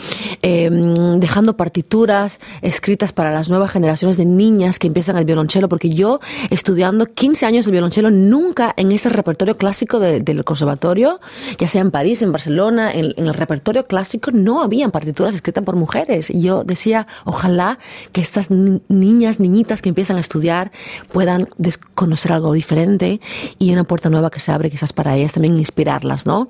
Em, 0.42 1.20
dejando 1.20 1.56
partituras 1.56 2.38
escritas 2.62 3.12
para 3.12 3.32
las 3.32 3.48
nuevas 3.48 3.70
generaciones 3.70 4.16
de 4.16 4.24
niñas 4.24 4.78
que 4.78 4.86
empiezan 4.86 5.16
el 5.16 5.24
violonchelo, 5.24 5.68
porque 5.68 5.90
yo 5.90 6.20
estudiando 6.50 7.06
15 7.06 7.46
años 7.46 7.66
el 7.66 7.72
violonchelo, 7.72 8.10
nunca 8.10 8.72
en 8.76 8.92
este 8.92 9.08
repertorio 9.08 9.56
clásico 9.56 9.98
del 9.98 10.44
conservatorio, 10.44 11.20
ya 11.58 11.68
sea 11.68 11.82
en 11.82 11.90
París, 11.90 12.22
en 12.22 12.32
Barcelona, 12.32 12.92
en, 12.92 13.14
el 13.16 13.34
repertorio 13.34 13.86
clásico, 13.86 14.30
no 14.30 14.62
habían 14.62 14.90
partituras 14.90 15.34
escritas 15.34 15.64
por 15.64 15.76
mujeres. 15.76 16.30
Y 16.30 16.40
yo 16.40 16.64
decía, 16.64 17.06
ojalá 17.24 17.78
que 18.12 18.20
estas 18.20 18.50
niñas, 18.50 19.40
niñitas 19.40 19.82
que 19.82 19.88
empiezan 19.88 20.16
a 20.16 20.20
estudiar 20.20 20.70
puedan 21.12 21.48
conocer 21.94 22.32
algo 22.38 22.52
diferente 22.52 23.20
y 23.58 23.72
una 23.72 23.84
puerta 23.84 24.10
nueva 24.10 24.30
que 24.30 24.40
se 24.40 24.52
abre 24.52 24.70
quizás 24.70 24.92
para 24.92 25.16
ellas 25.16 25.32
también 25.32 25.58
inspirarlas, 25.58 26.26
¿no? 26.26 26.48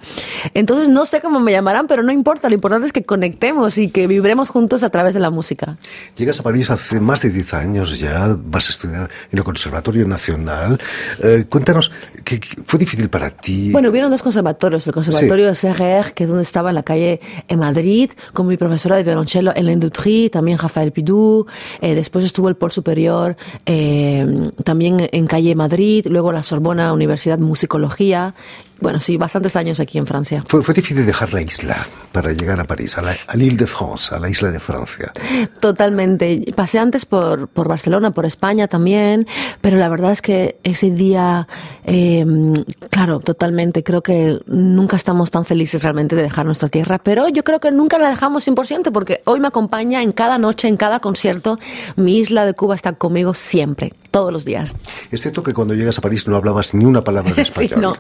Entonces 0.54 0.88
no 0.88 1.06
sé 1.06 1.20
cómo 1.20 1.40
me 1.40 1.52
llamarán, 1.52 1.86
pero 1.86 2.02
no 2.02 2.12
importa, 2.12 2.48
lo 2.48 2.54
importante 2.54 2.86
es 2.86 2.92
que 2.92 3.02
conectemos 3.02 3.78
y 3.78 3.90
que 3.90 4.06
vibremos 4.06 4.50
juntos 4.50 4.82
a 4.82 4.90
través 4.90 5.14
de 5.14 5.20
la 5.20 5.30
música. 5.30 5.76
Llegas 6.16 6.40
a 6.40 6.42
París 6.42 6.70
hace 6.70 7.00
más 7.00 7.20
de 7.20 7.30
10 7.30 7.54
años 7.54 7.98
ya, 7.98 8.36
vas 8.38 8.68
a 8.68 8.70
estudiar 8.70 9.08
en 9.30 9.38
el 9.38 9.44
Conservatorio 9.44 10.06
Nacional. 10.06 10.80
Eh, 11.22 11.46
cuéntanos, 11.48 11.90
¿qué, 12.24 12.40
fue 12.64 12.78
difícil 12.78 13.08
para 13.08 13.30
ti? 13.30 13.72
Bueno, 13.72 13.90
hubieron 13.90 14.10
dos 14.10 14.22
conservatorios, 14.22 14.86
el 14.86 14.92
Conservatorio 14.92 15.46
de 15.46 15.54
CRR, 15.54 16.12
que 16.12 16.24
es 16.24 16.30
donde 16.30 16.42
estaba 16.42 16.70
en 16.70 16.74
la 16.74 16.82
calle 16.82 17.20
en 17.48 17.58
Madrid, 17.58 18.10
con 18.32 18.46
mi 18.46 18.56
profesora 18.56 18.96
de 18.96 19.04
violonchelo 19.04 19.52
la 19.68 19.72
Industrie, 19.72 20.30
también 20.30 20.58
Rafael 20.58 20.92
Pidou, 20.92 21.46
eh, 21.80 21.94
después 21.94 22.24
estuvo 22.24 22.48
el 22.48 22.56
Pol 22.56 22.72
Superior 22.72 23.36
eh, 23.66 24.50
también 24.64 25.08
en 25.12 25.26
calle 25.26 25.54
Madrid, 25.54 25.67
luego 26.06 26.32
la 26.32 26.42
Sorbona 26.42 26.92
Universidad 26.92 27.38
Musicología 27.38 28.34
bueno, 28.80 29.00
sí, 29.00 29.16
bastantes 29.16 29.56
años 29.56 29.80
aquí 29.80 29.98
en 29.98 30.06
Francia. 30.06 30.44
Fue, 30.46 30.62
fue 30.62 30.74
difícil 30.74 31.04
dejar 31.04 31.32
la 31.32 31.42
isla 31.42 31.86
para 32.12 32.32
llegar 32.32 32.60
a 32.60 32.64
París, 32.64 32.96
a 32.96 33.02
la 33.02 33.10
a 33.10 33.36
de 33.36 33.66
France, 33.66 34.14
a 34.14 34.18
la 34.18 34.28
isla 34.28 34.50
de 34.50 34.60
Francia. 34.60 35.12
Totalmente. 35.60 36.44
Pasé 36.54 36.78
antes 36.78 37.04
por, 37.04 37.48
por 37.48 37.68
Barcelona, 37.68 38.12
por 38.12 38.26
España 38.26 38.68
también, 38.68 39.26
pero 39.60 39.76
la 39.76 39.88
verdad 39.88 40.12
es 40.12 40.22
que 40.22 40.58
ese 40.64 40.90
día, 40.90 41.48
em, 41.84 42.64
claro, 42.90 43.20
totalmente, 43.20 43.82
creo 43.82 44.02
que 44.02 44.40
nunca 44.46 44.96
estamos 44.96 45.30
tan 45.30 45.44
felices 45.44 45.82
realmente 45.82 46.16
de 46.16 46.22
dejar 46.22 46.46
nuestra 46.46 46.68
tierra, 46.68 46.98
pero 46.98 47.28
yo 47.28 47.44
creo 47.44 47.60
que 47.60 47.70
nunca 47.70 47.98
la 47.98 48.08
dejamos 48.10 48.46
100% 48.46 48.92
porque 48.92 49.22
hoy 49.24 49.40
me 49.40 49.48
acompaña 49.48 50.02
en 50.02 50.12
cada 50.12 50.38
noche, 50.38 50.68
en 50.68 50.76
cada 50.76 51.00
concierto, 51.00 51.58
mi 51.96 52.18
isla 52.18 52.44
de 52.44 52.54
Cuba 52.54 52.74
está 52.74 52.92
conmigo 52.92 53.34
siempre, 53.34 53.92
todos 54.10 54.32
los 54.32 54.44
días. 54.44 54.76
Es 55.10 55.22
cierto 55.22 55.42
que 55.42 55.54
cuando 55.54 55.74
llegas 55.74 55.98
a 55.98 56.00
París 56.00 56.26
no 56.28 56.36
hablabas 56.36 56.74
ni 56.74 56.84
una 56.84 57.02
palabra 57.02 57.32
de 57.32 57.42
español. 57.48 57.80
no, 57.80 57.96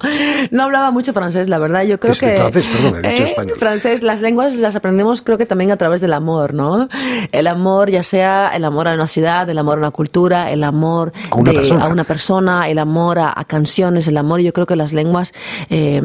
no 0.50 0.62
hablaba 0.68 0.90
mucho 0.90 1.12
francés, 1.12 1.48
la 1.48 1.58
verdad. 1.58 1.82
Yo 1.82 1.98
creo 1.98 2.14
que. 2.14 2.36
Francés, 2.36 2.68
perdón, 2.68 3.04
he 3.04 3.10
dicho 3.10 3.24
¿eh? 3.24 3.26
español. 3.26 3.58
Francés, 3.58 4.02
las 4.02 4.20
lenguas 4.20 4.54
las 4.54 4.76
aprendemos, 4.76 5.22
creo 5.22 5.38
que 5.38 5.46
también 5.46 5.70
a 5.70 5.76
través 5.76 6.00
del 6.00 6.12
amor, 6.12 6.54
¿no? 6.54 6.88
El 7.32 7.46
amor, 7.46 7.90
ya 7.90 8.02
sea 8.02 8.50
el 8.54 8.64
amor 8.64 8.88
a 8.88 8.94
una 8.94 9.08
ciudad, 9.08 9.48
el 9.48 9.58
amor 9.58 9.78
a 9.78 9.80
una 9.80 9.90
cultura, 9.90 10.50
el 10.50 10.64
amor 10.64 11.12
a 11.30 11.34
una, 11.34 11.52
persona. 11.52 11.84
A 11.84 11.88
una 11.88 12.04
persona, 12.04 12.68
el 12.68 12.78
amor 12.78 13.18
a, 13.18 13.34
canciones, 13.46 14.08
el 14.08 14.16
amor. 14.16 14.40
Yo 14.40 14.52
creo 14.52 14.66
que 14.66 14.76
las 14.76 14.92
lenguas 14.92 15.32
eh, 15.70 16.00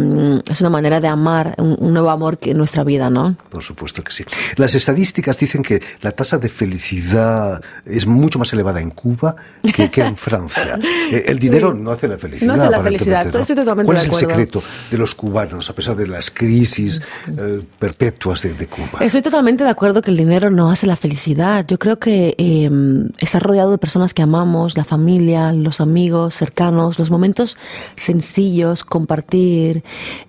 es 0.49 0.61
una 0.61 0.69
manera 0.69 0.99
de 0.99 1.07
amar, 1.07 1.55
un, 1.57 1.93
nuevo 1.93 2.09
amor 2.09 2.37
que 2.37 2.51
en 2.51 2.57
nuestra 2.57 2.83
vida, 2.83 3.09
¿no? 3.09 3.35
Por 3.49 3.63
supuesto 3.63 4.03
que 4.03 4.11
sí. 4.11 4.25
Las 4.55 4.75
estadísticas 4.75 5.37
dicen 5.37 5.61
que 5.61 5.81
la 6.01 6.11
tasa 6.11 6.37
de 6.37 6.49
felicidad 6.49 7.61
es 7.85 8.07
mucho 8.07 8.39
más 8.39 8.51
elevada 8.53 8.81
en 8.81 8.89
Cuba 8.89 9.35
que, 9.73 9.89
que 9.89 10.01
en 10.01 10.17
Francia. 10.17 10.79
Eh, 11.11 11.25
el 11.27 11.37
dinero 11.37 11.73
no 11.73 11.91
hace 11.91 12.07
la 12.07 12.17
felicidad. 12.17 12.55
No 12.55 12.61
hace 12.61 12.71
la 12.71 12.81
felicidad. 12.81 13.35
Estoy 13.35 13.55
totalmente 13.55 13.85
¿Cuál 13.85 13.97
es 13.97 14.05
el 14.05 14.13
secreto? 14.13 14.52
De 14.91 14.97
los 14.97 15.15
cubanos 15.15 15.69
a 15.69 15.73
pesar 15.73 15.95
de 15.95 16.07
las 16.07 16.29
crisis 16.29 17.01
eh, 17.27 17.63
perpetuas 17.79 18.41
de, 18.41 18.67
Cuba. 18.67 18.99
Estoy 19.01 19.21
totalmente 19.21 19.63
de 19.63 19.69
acuerdo 19.69 20.01
que 20.01 20.11
el 20.11 20.17
dinero 20.17 20.49
no 20.49 20.71
hace 20.71 20.87
la 20.87 20.95
felicidad. 20.95 21.65
Yo 21.67 21.77
creo 21.77 21.99
que 21.99 22.35
em, 22.37 23.09
estar 23.19 23.41
rodeado 23.41 23.71
de 23.71 23.77
personas 23.77 24.13
que 24.13 24.21
amamos, 24.21 24.77
la 24.77 24.83
familia, 24.83 25.51
los 25.51 25.81
amigos 25.81 26.35
cercanos, 26.35 26.99
los 26.99 27.11
momentos 27.11 27.57
sencillos, 27.95 28.83
compartir, 28.83 29.83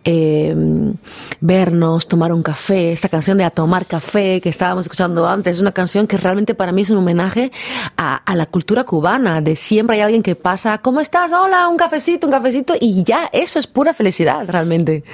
em, 0.04 0.94
vernos, 1.40 2.08
tomar 2.08 2.32
un 2.32 2.42
café, 2.42 2.92
esta 2.92 3.08
canción 3.08 3.38
de 3.38 3.44
A 3.44 3.50
Tomar 3.50 3.86
Café 3.86 4.40
que 4.40 4.48
estábamos 4.48 4.84
escuchando 4.84 5.28
antes, 5.28 5.56
es 5.56 5.60
una 5.60 5.72
canción 5.72 6.06
que 6.06 6.16
realmente 6.16 6.54
para 6.54 6.72
mí 6.72 6.82
es 6.82 6.90
un 6.90 6.98
homenaje 6.98 7.52
a, 7.96 8.16
a 8.16 8.36
la 8.36 8.46
cultura 8.46 8.84
cubana, 8.84 9.40
de 9.40 9.56
siempre 9.56 9.96
hay 9.96 10.02
alguien 10.02 10.22
que 10.22 10.34
pasa, 10.34 10.78
¿cómo 10.78 11.00
estás? 11.00 11.32
Hola, 11.32 11.68
un 11.68 11.76
cafecito, 11.76 12.26
un 12.26 12.32
cafecito, 12.32 12.74
y 12.80 13.02
ya, 13.04 13.28
eso 13.32 13.58
es 13.58 13.66
pura 13.66 13.92
felicidad, 13.92 14.13
realmente. 14.46 15.04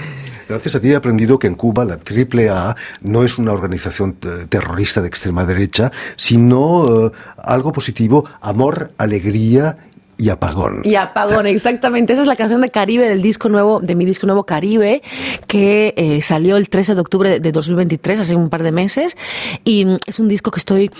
Gracias 0.50 0.74
a 0.74 0.80
ti 0.80 0.90
he 0.90 0.96
aprendido 0.96 1.38
que 1.38 1.46
en 1.46 1.54
Cuba 1.54 1.84
la 1.84 1.94
AAA 1.94 2.74
no 3.02 3.22
es 3.22 3.38
una 3.38 3.52
organización 3.52 4.16
eh, 4.22 4.46
terrorista 4.48 5.00
de 5.00 5.06
extrema 5.06 5.44
derecha, 5.44 5.92
sino 6.16 7.06
eh, 7.06 7.10
algo 7.36 7.70
positivo, 7.70 8.24
amor, 8.40 8.90
alegría 8.98 9.76
y 10.18 10.28
apagón. 10.28 10.80
Y 10.82 10.96
apagón, 10.96 11.46
exactamente. 11.46 12.14
Esa 12.14 12.22
es 12.22 12.28
la 12.28 12.34
canción 12.34 12.60
de 12.62 12.70
Caribe 12.70 13.08
del 13.08 13.22
disco 13.22 13.48
nuevo, 13.48 13.78
de 13.78 13.94
mi 13.94 14.04
disco 14.04 14.26
nuevo 14.26 14.42
Caribe, 14.42 15.02
que 15.46 15.94
eh, 15.96 16.20
salió 16.20 16.56
el 16.56 16.68
13 16.68 16.96
de 16.96 17.00
octubre 17.00 17.38
de 17.38 17.52
2023, 17.52 18.18
hace 18.18 18.34
un 18.34 18.48
par 18.48 18.64
de 18.64 18.72
meses. 18.72 19.16
Y 19.62 19.84
mm, 19.84 19.98
es 20.04 20.18
un 20.18 20.26
disco 20.26 20.50
que 20.50 20.58
estoy, 20.58 20.90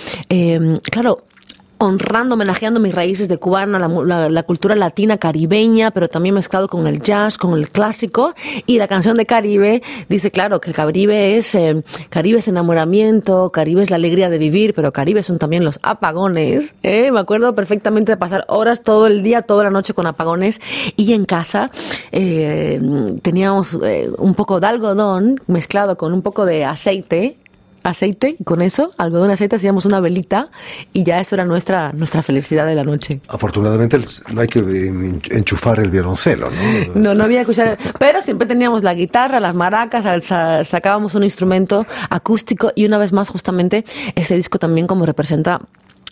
claro, 0.92 1.24
honrando, 1.80 2.34
homenajeando 2.34 2.78
mis 2.78 2.94
raíces 2.94 3.28
de 3.28 3.38
cubana, 3.38 3.78
la, 3.78 4.42
cultura 4.42 4.76
latina 4.76 5.16
caribeña, 5.16 5.90
pero 5.90 6.08
también 6.08 6.34
mezclado 6.34 6.68
con 6.68 6.86
el 6.86 7.00
jazz, 7.00 7.38
con 7.38 7.58
el 7.58 7.70
clásico. 7.70 8.34
Y 8.66 8.78
la 8.78 8.86
canción 8.86 9.16
de 9.16 9.24
Caribe 9.24 9.82
dice, 10.08 10.30
claro, 10.30 10.60
que 10.60 10.68
el 10.70 10.76
Caribe 10.76 11.38
es, 11.38 11.54
eh, 11.54 11.82
Caribe 12.10 12.40
es 12.40 12.48
enamoramiento, 12.48 13.50
Caribe 13.50 13.82
es 13.82 13.88
la 13.88 13.96
alegría 13.96 14.28
de 14.28 14.36
vivir, 14.36 14.74
pero 14.74 14.92
Caribe 14.92 15.22
son 15.22 15.38
también 15.38 15.64
los 15.64 15.80
apagones. 15.82 16.74
¿eh? 16.82 17.10
Me 17.10 17.20
acuerdo 17.20 17.54
perfectamente 17.54 18.12
de 18.12 18.16
pasar 18.18 18.44
horas 18.48 18.82
todo 18.82 19.06
el 19.06 19.22
día, 19.22 19.40
toda 19.40 19.64
la 19.64 19.70
noche 19.70 19.94
con 19.94 20.06
apagones. 20.06 20.60
Y 20.96 21.14
en 21.14 21.24
casa 21.24 21.70
eh, 22.12 22.78
teníamos 23.22 23.78
un 24.18 24.34
poco 24.34 24.60
de 24.60 24.66
algodón 24.66 25.40
mezclado 25.46 25.96
con 25.96 26.12
un 26.12 26.20
poco 26.20 26.44
de 26.44 26.66
aceite 26.66 27.38
aceite 27.82 28.36
y 28.38 28.44
con 28.44 28.62
eso, 28.62 28.92
algodón 28.98 29.28
de 29.28 29.34
aceite, 29.34 29.56
hacíamos 29.56 29.86
una 29.86 30.00
velita 30.00 30.50
y 30.92 31.04
ya 31.04 31.20
eso 31.20 31.34
era 31.36 31.44
nuestra, 31.44 31.92
nuestra 31.92 32.22
felicidad 32.22 32.66
de 32.66 32.74
la 32.74 32.84
noche. 32.84 33.20
Afortunadamente 33.28 33.98
no 34.32 34.40
hay 34.40 34.48
que 34.48 34.60
enchufar 35.30 35.80
el 35.80 35.90
violoncelo, 35.90 36.48
¿no? 36.50 37.00
No, 37.00 37.14
no 37.14 37.24
había 37.24 37.44
que 37.44 37.52
usar, 37.52 37.78
pero 37.98 38.22
siempre 38.22 38.46
teníamos 38.46 38.82
la 38.82 38.94
guitarra, 38.94 39.40
las 39.40 39.54
maracas, 39.54 40.24
sacábamos 40.66 41.14
un 41.14 41.24
instrumento 41.24 41.86
acústico 42.08 42.72
y 42.74 42.84
una 42.84 42.98
vez 42.98 43.12
más 43.12 43.28
justamente 43.28 43.84
ese 44.14 44.36
disco 44.36 44.58
también 44.58 44.86
como 44.86 45.06
representa 45.06 45.60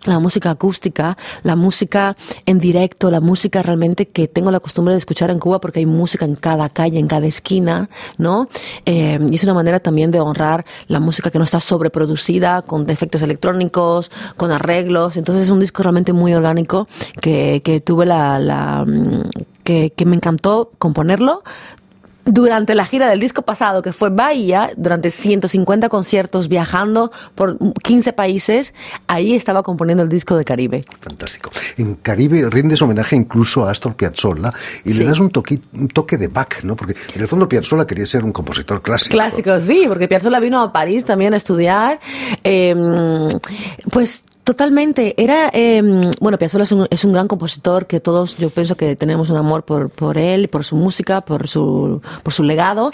la 0.04 0.18
música 0.18 0.50
acústica, 0.50 1.16
la 1.42 1.56
música 1.56 2.16
en 2.46 2.58
directo, 2.58 3.10
la 3.10 3.20
música 3.20 3.62
realmente 3.62 4.08
que 4.08 4.28
tengo 4.28 4.50
la 4.50 4.60
costumbre 4.60 4.92
de 4.94 4.98
escuchar 4.98 5.30
en 5.30 5.38
Cuba 5.38 5.60
porque 5.60 5.80
hay 5.80 5.86
música 5.86 6.24
en 6.24 6.34
cada 6.34 6.68
calle, 6.68 6.98
en 6.98 7.08
cada 7.08 7.26
esquina, 7.26 7.88
¿no? 8.16 8.48
Eh, 8.86 9.18
y 9.30 9.34
es 9.34 9.44
una 9.44 9.54
manera 9.54 9.80
también 9.80 10.10
de 10.10 10.20
honrar 10.20 10.64
la 10.86 11.00
música 11.00 11.30
que 11.30 11.38
no 11.38 11.44
está 11.44 11.60
sobreproducida 11.60 12.62
con 12.62 12.86
defectos 12.86 13.22
electrónicos, 13.22 14.10
con 14.36 14.50
arreglos. 14.50 15.16
Entonces 15.16 15.44
es 15.44 15.50
un 15.50 15.60
disco 15.60 15.82
realmente 15.82 16.12
muy 16.12 16.34
orgánico 16.34 16.88
que, 17.20 17.60
que 17.64 17.80
tuve 17.80 18.06
la, 18.06 18.38
la 18.38 18.84
mm, 18.86 19.30
que, 19.64 19.92
que, 19.94 20.04
me 20.06 20.16
encantó 20.16 20.70
componerlo, 20.78 21.42
durante 22.28 22.74
la 22.74 22.84
gira 22.84 23.08
del 23.08 23.20
disco 23.20 23.42
pasado, 23.42 23.82
que 23.82 23.92
fue 23.92 24.10
Bahía, 24.10 24.70
durante 24.76 25.10
150 25.10 25.88
conciertos, 25.88 26.48
viajando 26.48 27.10
por 27.34 27.56
15 27.82 28.12
países, 28.12 28.74
ahí 29.06 29.34
estaba 29.34 29.62
componiendo 29.62 30.02
el 30.02 30.08
disco 30.08 30.36
de 30.36 30.44
Caribe. 30.44 30.84
Fantástico. 31.00 31.50
En 31.78 31.96
Caribe 31.96 32.48
rindes 32.50 32.82
homenaje 32.82 33.16
incluso 33.16 33.64
a 33.64 33.70
Astor 33.70 33.94
Piazzolla 33.94 34.52
y 34.84 34.92
le 34.92 35.04
das 35.04 35.20
un 35.20 35.30
toque, 35.30 35.58
un 35.72 35.88
toque 35.88 36.18
de 36.18 36.28
Bach, 36.28 36.62
¿no? 36.62 36.76
Porque 36.76 36.94
en 37.14 37.20
el 37.20 37.28
fondo 37.28 37.48
Piazzolla 37.48 37.86
quería 37.86 38.06
ser 38.06 38.24
un 38.24 38.32
compositor 38.32 38.82
clásico. 38.82 39.12
Clásico, 39.12 39.58
sí, 39.60 39.84
porque 39.88 40.06
Piazzolla 40.06 40.38
vino 40.38 40.60
a 40.60 40.72
París 40.72 41.04
también 41.04 41.32
a 41.32 41.38
estudiar. 41.38 41.98
Em, 42.44 43.38
pues 43.90 44.22
Totalmente. 44.48 45.12
Era, 45.22 45.50
eh, 45.52 45.82
bueno, 46.20 46.38
Piazzolla 46.38 46.64
es 46.64 46.72
un, 46.72 46.86
es 46.88 47.04
un, 47.04 47.12
gran 47.12 47.28
compositor 47.28 47.86
que 47.86 48.00
todos, 48.00 48.38
yo 48.38 48.48
pienso 48.48 48.78
que 48.78 48.96
tenemos 48.96 49.28
un 49.28 49.36
amor 49.36 49.62
por, 49.62 49.90
por 49.90 50.16
él, 50.16 50.48
por 50.48 50.64
su 50.64 50.74
música, 50.74 51.20
por 51.20 51.48
su, 51.48 52.00
por 52.22 52.32
su 52.32 52.42
legado. 52.44 52.90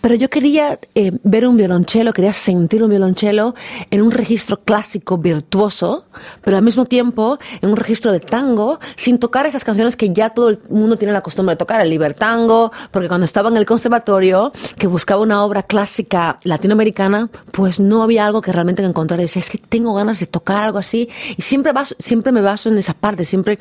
Pero 0.00 0.16
yo 0.16 0.28
quería 0.28 0.80
eh, 0.96 1.12
ver 1.22 1.46
un 1.46 1.56
violonchelo, 1.56 2.12
quería 2.12 2.32
sentir 2.32 2.82
un 2.82 2.90
violonchelo 2.90 3.54
en 3.92 4.02
un 4.02 4.10
registro 4.10 4.56
clásico 4.56 5.16
virtuoso, 5.16 6.06
pero 6.42 6.56
al 6.56 6.64
mismo 6.64 6.86
tiempo 6.86 7.38
en 7.62 7.70
un 7.70 7.76
registro 7.76 8.10
de 8.10 8.18
tango, 8.18 8.80
sin 8.96 9.20
tocar 9.20 9.46
esas 9.46 9.62
canciones 9.62 9.94
que 9.94 10.12
ya 10.12 10.30
todo 10.30 10.48
el 10.48 10.58
mundo 10.70 10.96
tiene 10.96 11.12
la 11.12 11.20
costumbre 11.20 11.52
de 11.52 11.58
tocar, 11.58 11.82
el 11.82 11.90
libertango, 11.90 12.72
porque 12.90 13.06
cuando 13.06 13.26
estaba 13.26 13.48
en 13.48 13.56
el 13.56 13.64
conservatorio, 13.64 14.52
que 14.76 14.88
buscaba 14.88 15.22
una 15.22 15.44
obra 15.44 15.62
clásica 15.62 16.40
latinoamericana, 16.42 17.30
pues 17.52 17.78
no 17.78 18.02
había 18.02 18.26
algo 18.26 18.42
que 18.42 18.50
realmente 18.50 18.82
encontrar. 18.82 19.20
Decía, 19.20 19.38
es 19.38 19.50
que 19.50 19.58
tengo 19.58 19.94
ganas 19.94 20.18
de 20.18 20.26
tocar 20.26 20.64
algo 20.64 20.78
así 20.78 20.95
y 21.02 21.42
siempre, 21.42 21.72
siempre 21.98 22.32
me 22.32 22.40
baso 22.40 22.68
en 22.68 22.78
esa 22.78 22.94
parte, 22.94 23.24
siempre 23.24 23.58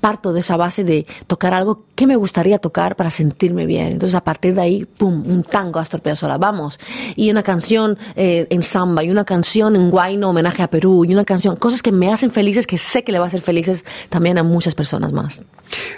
parto 0.00 0.32
de 0.32 0.40
esa 0.40 0.56
base 0.56 0.84
de 0.84 1.06
tocar 1.26 1.54
algo 1.54 1.84
que 1.94 2.06
me 2.06 2.16
gustaría 2.16 2.58
tocar 2.58 2.96
para 2.96 3.10
sentirme 3.10 3.66
bien. 3.66 3.88
Entonces, 3.88 4.14
a 4.14 4.22
partir 4.22 4.54
de 4.54 4.60
ahí, 4.60 4.84
pum, 4.84 5.24
un 5.26 5.42
tango 5.42 5.78
Astor 5.78 6.00
Piazzolla, 6.00 6.38
vamos. 6.38 6.78
Y 7.16 7.30
una 7.30 7.42
canción 7.42 7.98
eh, 8.16 8.46
en 8.50 8.62
samba, 8.62 9.02
y 9.04 9.10
una 9.10 9.24
canción 9.24 9.76
en 9.76 9.90
guayno, 9.90 10.30
homenaje 10.30 10.62
a 10.62 10.70
Perú, 10.70 11.04
y 11.04 11.12
una 11.12 11.24
canción, 11.24 11.56
cosas 11.56 11.82
que 11.82 11.92
me 11.92 12.12
hacen 12.12 12.30
felices, 12.30 12.66
que 12.66 12.78
sé 12.78 13.02
que 13.04 13.12
le 13.12 13.18
va 13.18 13.24
a 13.24 13.28
hacer 13.28 13.42
felices 13.42 13.84
también 14.08 14.38
a 14.38 14.42
muchas 14.42 14.74
personas 14.74 15.12
más. 15.12 15.42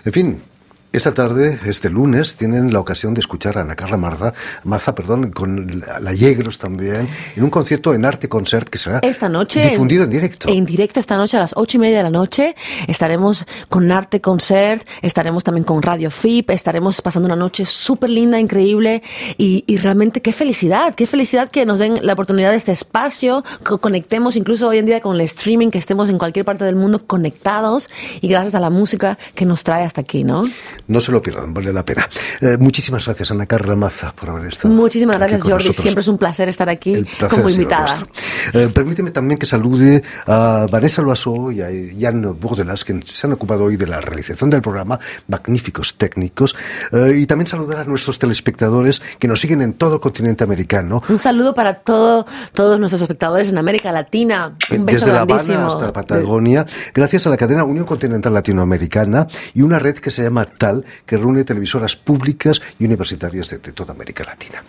En 0.05 0.12
fin, 0.12 0.43
esta 0.92 1.14
tarde, 1.14 1.61
este 1.66 1.88
lunes, 1.88 2.35
tienen 2.35 2.72
la 2.72 2.81
ocasión 2.81 3.14
de 3.14 3.20
escuchar 3.20 3.59
a 3.59 3.61
Ana 3.61 3.76
Carla 3.76 3.96
Marza, 3.96 4.33
Maza, 4.64 4.92
perdón, 4.94 5.31
con 5.31 5.83
la 6.00 6.12
Yegros 6.12 6.59
también, 6.59 7.09
en 7.37 7.44
un 7.44 7.50
concierto 7.50 7.94
en 7.94 8.05
Arte 8.05 8.29
Concert 8.29 8.68
que 8.68 8.76
será 8.76 8.98
esta 9.03 9.29
noche, 9.29 9.61
difundido 9.61 10.03
en, 10.03 10.11
directo. 10.11 10.48
En 10.48 10.66
directo 10.66 10.98
esta 10.98 11.16
noche 11.16 11.37
a 11.37 11.40
las 11.40 11.53
ocho 11.57 11.76
y 11.76 11.81
media 11.81 11.98
de 11.98 12.03
la 12.03 12.11
noche. 12.11 12.57
Estaremos 12.88 13.46
con 13.68 13.90
Arte 13.92 14.20
Concert, 14.20 14.87
estaremos 15.03 15.44
también 15.44 15.62
con 15.64 15.81
Radio 15.81 16.11
FIP, 16.11 16.50
estaremos 16.50 17.00
pasando 17.00 17.26
una 17.26 17.37
noche 17.37 17.64
súper 17.64 18.11
linda, 18.11 18.40
increíble 18.40 19.03
y, 19.38 19.62
y, 19.68 19.76
realmente 19.76 20.20
qué 20.20 20.33
felicidad, 20.33 20.96
qué 20.96 21.07
felicidad 21.07 21.50
que 21.50 21.66
nos 21.66 21.79
den 21.79 21.94
la 22.03 22.14
oportunidad 22.14 22.50
de 22.50 22.57
este 22.57 22.72
espacio, 22.72 23.44
que 23.64 23.79
conectemos 23.79 24.35
incluso 24.35 24.66
hoy 24.66 24.79
en 24.79 24.87
día 24.87 25.00
con 25.00 25.14
el 25.14 25.20
streaming, 25.22 25.70
que 25.70 25.79
estemos 25.79 26.09
en 26.09 26.18
cualquier 26.18 26.44
parte 26.44 26.64
del 26.64 26.74
mundo 26.74 27.07
conectados 27.07 27.88
y 28.20 28.26
gracias 28.26 28.57
a 28.57 28.61
la 28.61 28.70
música 28.70 29.18
que 29.37 29.46
nos 29.46 29.62
trae 29.62 29.85
hasta 29.85 30.00
aquí, 30.00 30.24
¿no? 30.24 30.44
No 30.90 31.00
se 31.00 31.12
lo 31.12 31.22
pierdan, 31.22 31.55
vale 31.55 31.72
la 31.72 31.85
pena. 31.85 32.09
Eh, 32.40 32.57
muchísimas 32.59 33.05
gracias, 33.05 33.31
Ana 33.31 33.46
Carla 33.46 33.76
Maza, 33.76 34.12
por 34.12 34.31
haber 34.31 34.48
estado. 34.48 34.74
Muchísimas 34.74 35.18
gracias, 35.18 35.42
Jordi. 35.42 35.72
Siempre 35.72 36.00
es 36.00 36.09
un 36.09 36.18
placer 36.18 36.48
estar 36.48 36.68
aquí 36.68 37.05
como 37.31 37.48
invitada. 37.48 38.07
Eh, 38.53 38.68
permíteme 38.74 39.12
también 39.12 39.38
que 39.38 39.46
salude 39.46 40.03
a 40.26 40.66
Vanessa 40.68 41.00
Loaso 41.00 41.53
y 41.53 41.62
a 41.62 41.68
Jan 41.96 42.37
Bordelas, 42.40 42.85
que 42.85 43.00
se 43.05 43.26
han 43.29 43.35
ocupado 43.35 43.64
hoy 43.64 43.76
de 43.76 43.87
la 43.87 44.00
realización 44.00 44.50
del 44.50 44.62
programa, 44.62 44.98
magníficos 45.29 45.94
técnicos, 45.96 46.57
eh, 46.90 47.18
y 47.18 47.26
también 47.26 47.46
saludar 47.46 47.79
a 47.81 47.85
nuestros 47.85 48.18
telespectadores 48.18 49.00
que 49.20 49.29
nos 49.29 49.40
siguen 49.40 49.62
en 49.62 49.74
todo 49.74 49.94
el 49.94 50.00
continente 50.00 50.42
americano. 50.42 51.05
Un 51.09 51.18
saludo 51.18 51.55
para 51.55 51.74
todo, 51.74 52.26
todos 52.53 52.81
nuestros 52.81 53.00
espectadores 53.03 53.48
en 53.48 53.59
América 53.59 53.92
Latina. 53.92 54.57
Un 54.70 54.87
beso 54.87 55.07
Desde 55.07 55.12
La 55.12 55.22
Habana 55.22 55.66
hasta 55.68 55.92
Patagonia, 55.92 56.66
gracias 56.92 57.29
a 57.29 57.31
la 57.31 57.37
cadena 57.37 57.62
Unión 57.62 57.87
Continental 57.87 58.35
Latinoamericana 58.35 59.29
y 59.55 59.62
una 59.62 59.79
red 59.79 59.96
que 59.98 60.11
se 60.11 60.24
llama 60.24 60.46
TAL, 60.46 60.80
que 61.07 61.16
reúne 61.16 61.45
televisoras 61.45 61.97
públicas 61.97 62.61
y 62.79 62.85
universitarias 62.85 63.51
de, 63.51 63.59
toda 63.59 63.95
América 63.95 64.25
Latina. 64.25 64.62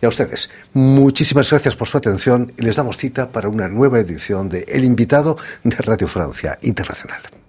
Y 0.00 0.06
a 0.06 0.08
ustedes, 0.08 0.50
muchísimas 0.72 1.50
gracias 1.50 1.76
por 1.76 1.88
su 1.88 1.98
atención 1.98 2.52
y 2.58 2.62
les 2.62 2.76
damos 2.76 2.96
cita 2.96 3.30
para 3.30 3.48
una 3.48 3.68
nueva 3.68 4.00
edición 4.00 4.48
de 4.48 4.64
El 4.68 4.84
invitado 4.84 5.36
de 5.62 5.76
Radio 5.76 6.08
Francia 6.08 6.58
Internacional. 6.62 7.43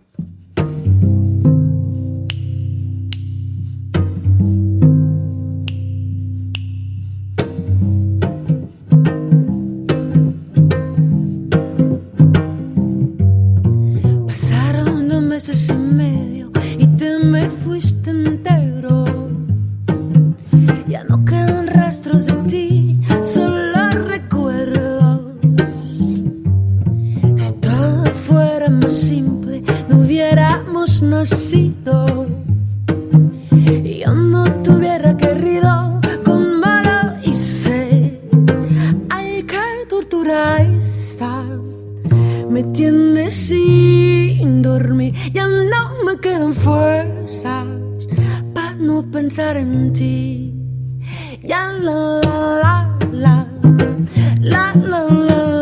ya 45.32 45.48
no 45.48 46.04
me 46.04 46.18
quedan 46.20 46.54
fuerzas 46.54 47.66
para 48.54 48.74
no 48.74 49.04
pensar 49.12 49.58
en 49.58 49.94
ti. 49.94 50.54
Ya 51.44 51.72
la 51.74 52.20
la 52.24 52.98
la 53.12 53.48
la 53.62 53.94
la 54.42 54.74
la 54.76 55.04
la. 55.04 55.10
la. 55.10 55.55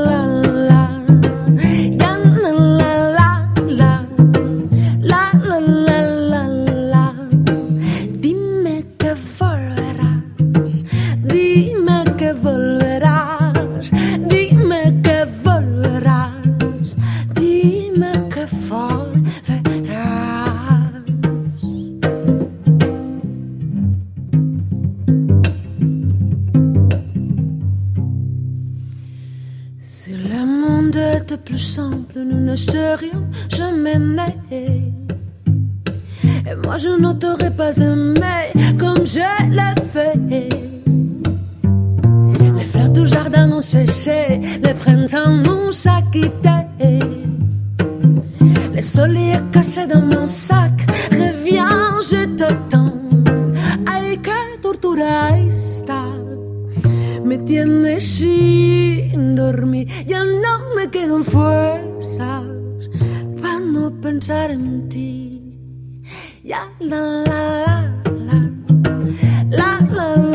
Le 30.43 30.49
monde 30.49 30.97
était 30.97 31.37
plus 31.37 31.57
simple, 31.57 32.19
nous 32.19 32.41
ne 32.41 32.53
serions 32.53 33.25
jamais 33.47 33.97
nés. 33.97 34.91
Et 36.45 36.55
moi 36.65 36.77
je 36.77 36.89
ne 36.89 37.13
t'aurais 37.13 37.49
pas 37.51 37.73
aimé 37.77 38.51
comme 38.77 39.05
je 39.05 39.21
l'ai 39.57 39.75
fait. 39.93 40.19
Les 42.57 42.65
fleurs 42.65 42.91
du 42.91 43.07
jardin 43.07 43.53
ont 43.53 43.61
séché, 43.61 44.41
le 44.67 44.73
printemps 44.73 45.37
nous 45.47 45.71
a 45.87 46.01
quittés. 46.11 46.99
Les 48.75 48.81
soleils 48.81 49.39
cachés 49.53 49.87
dans 49.87 50.01
mon 50.01 50.27
sac, 50.27 50.73
reviens, 51.09 52.01
je 52.01 52.25
t'attends. 52.35 52.93
Ay, 53.89 54.17
que 54.17 54.59
tortura 54.61 55.39
esta 55.39 56.03
me 57.23 57.37
tiene 57.45 58.01
dormir, 59.35 59.87
ya 60.05 60.23
no 60.23 60.75
me 60.75 60.89
quedan 60.89 61.23
fuerzas 61.23 62.43
para 63.41 63.59
no 63.59 63.91
pensar 64.01 64.51
en 64.51 64.89
ti. 64.89 65.59
Ya 66.43 66.69
la 66.79 66.99
la 66.99 67.93
la 68.27 68.51
la 69.49 69.49
la 69.49 69.79
la. 69.91 70.15
la. 70.15 70.32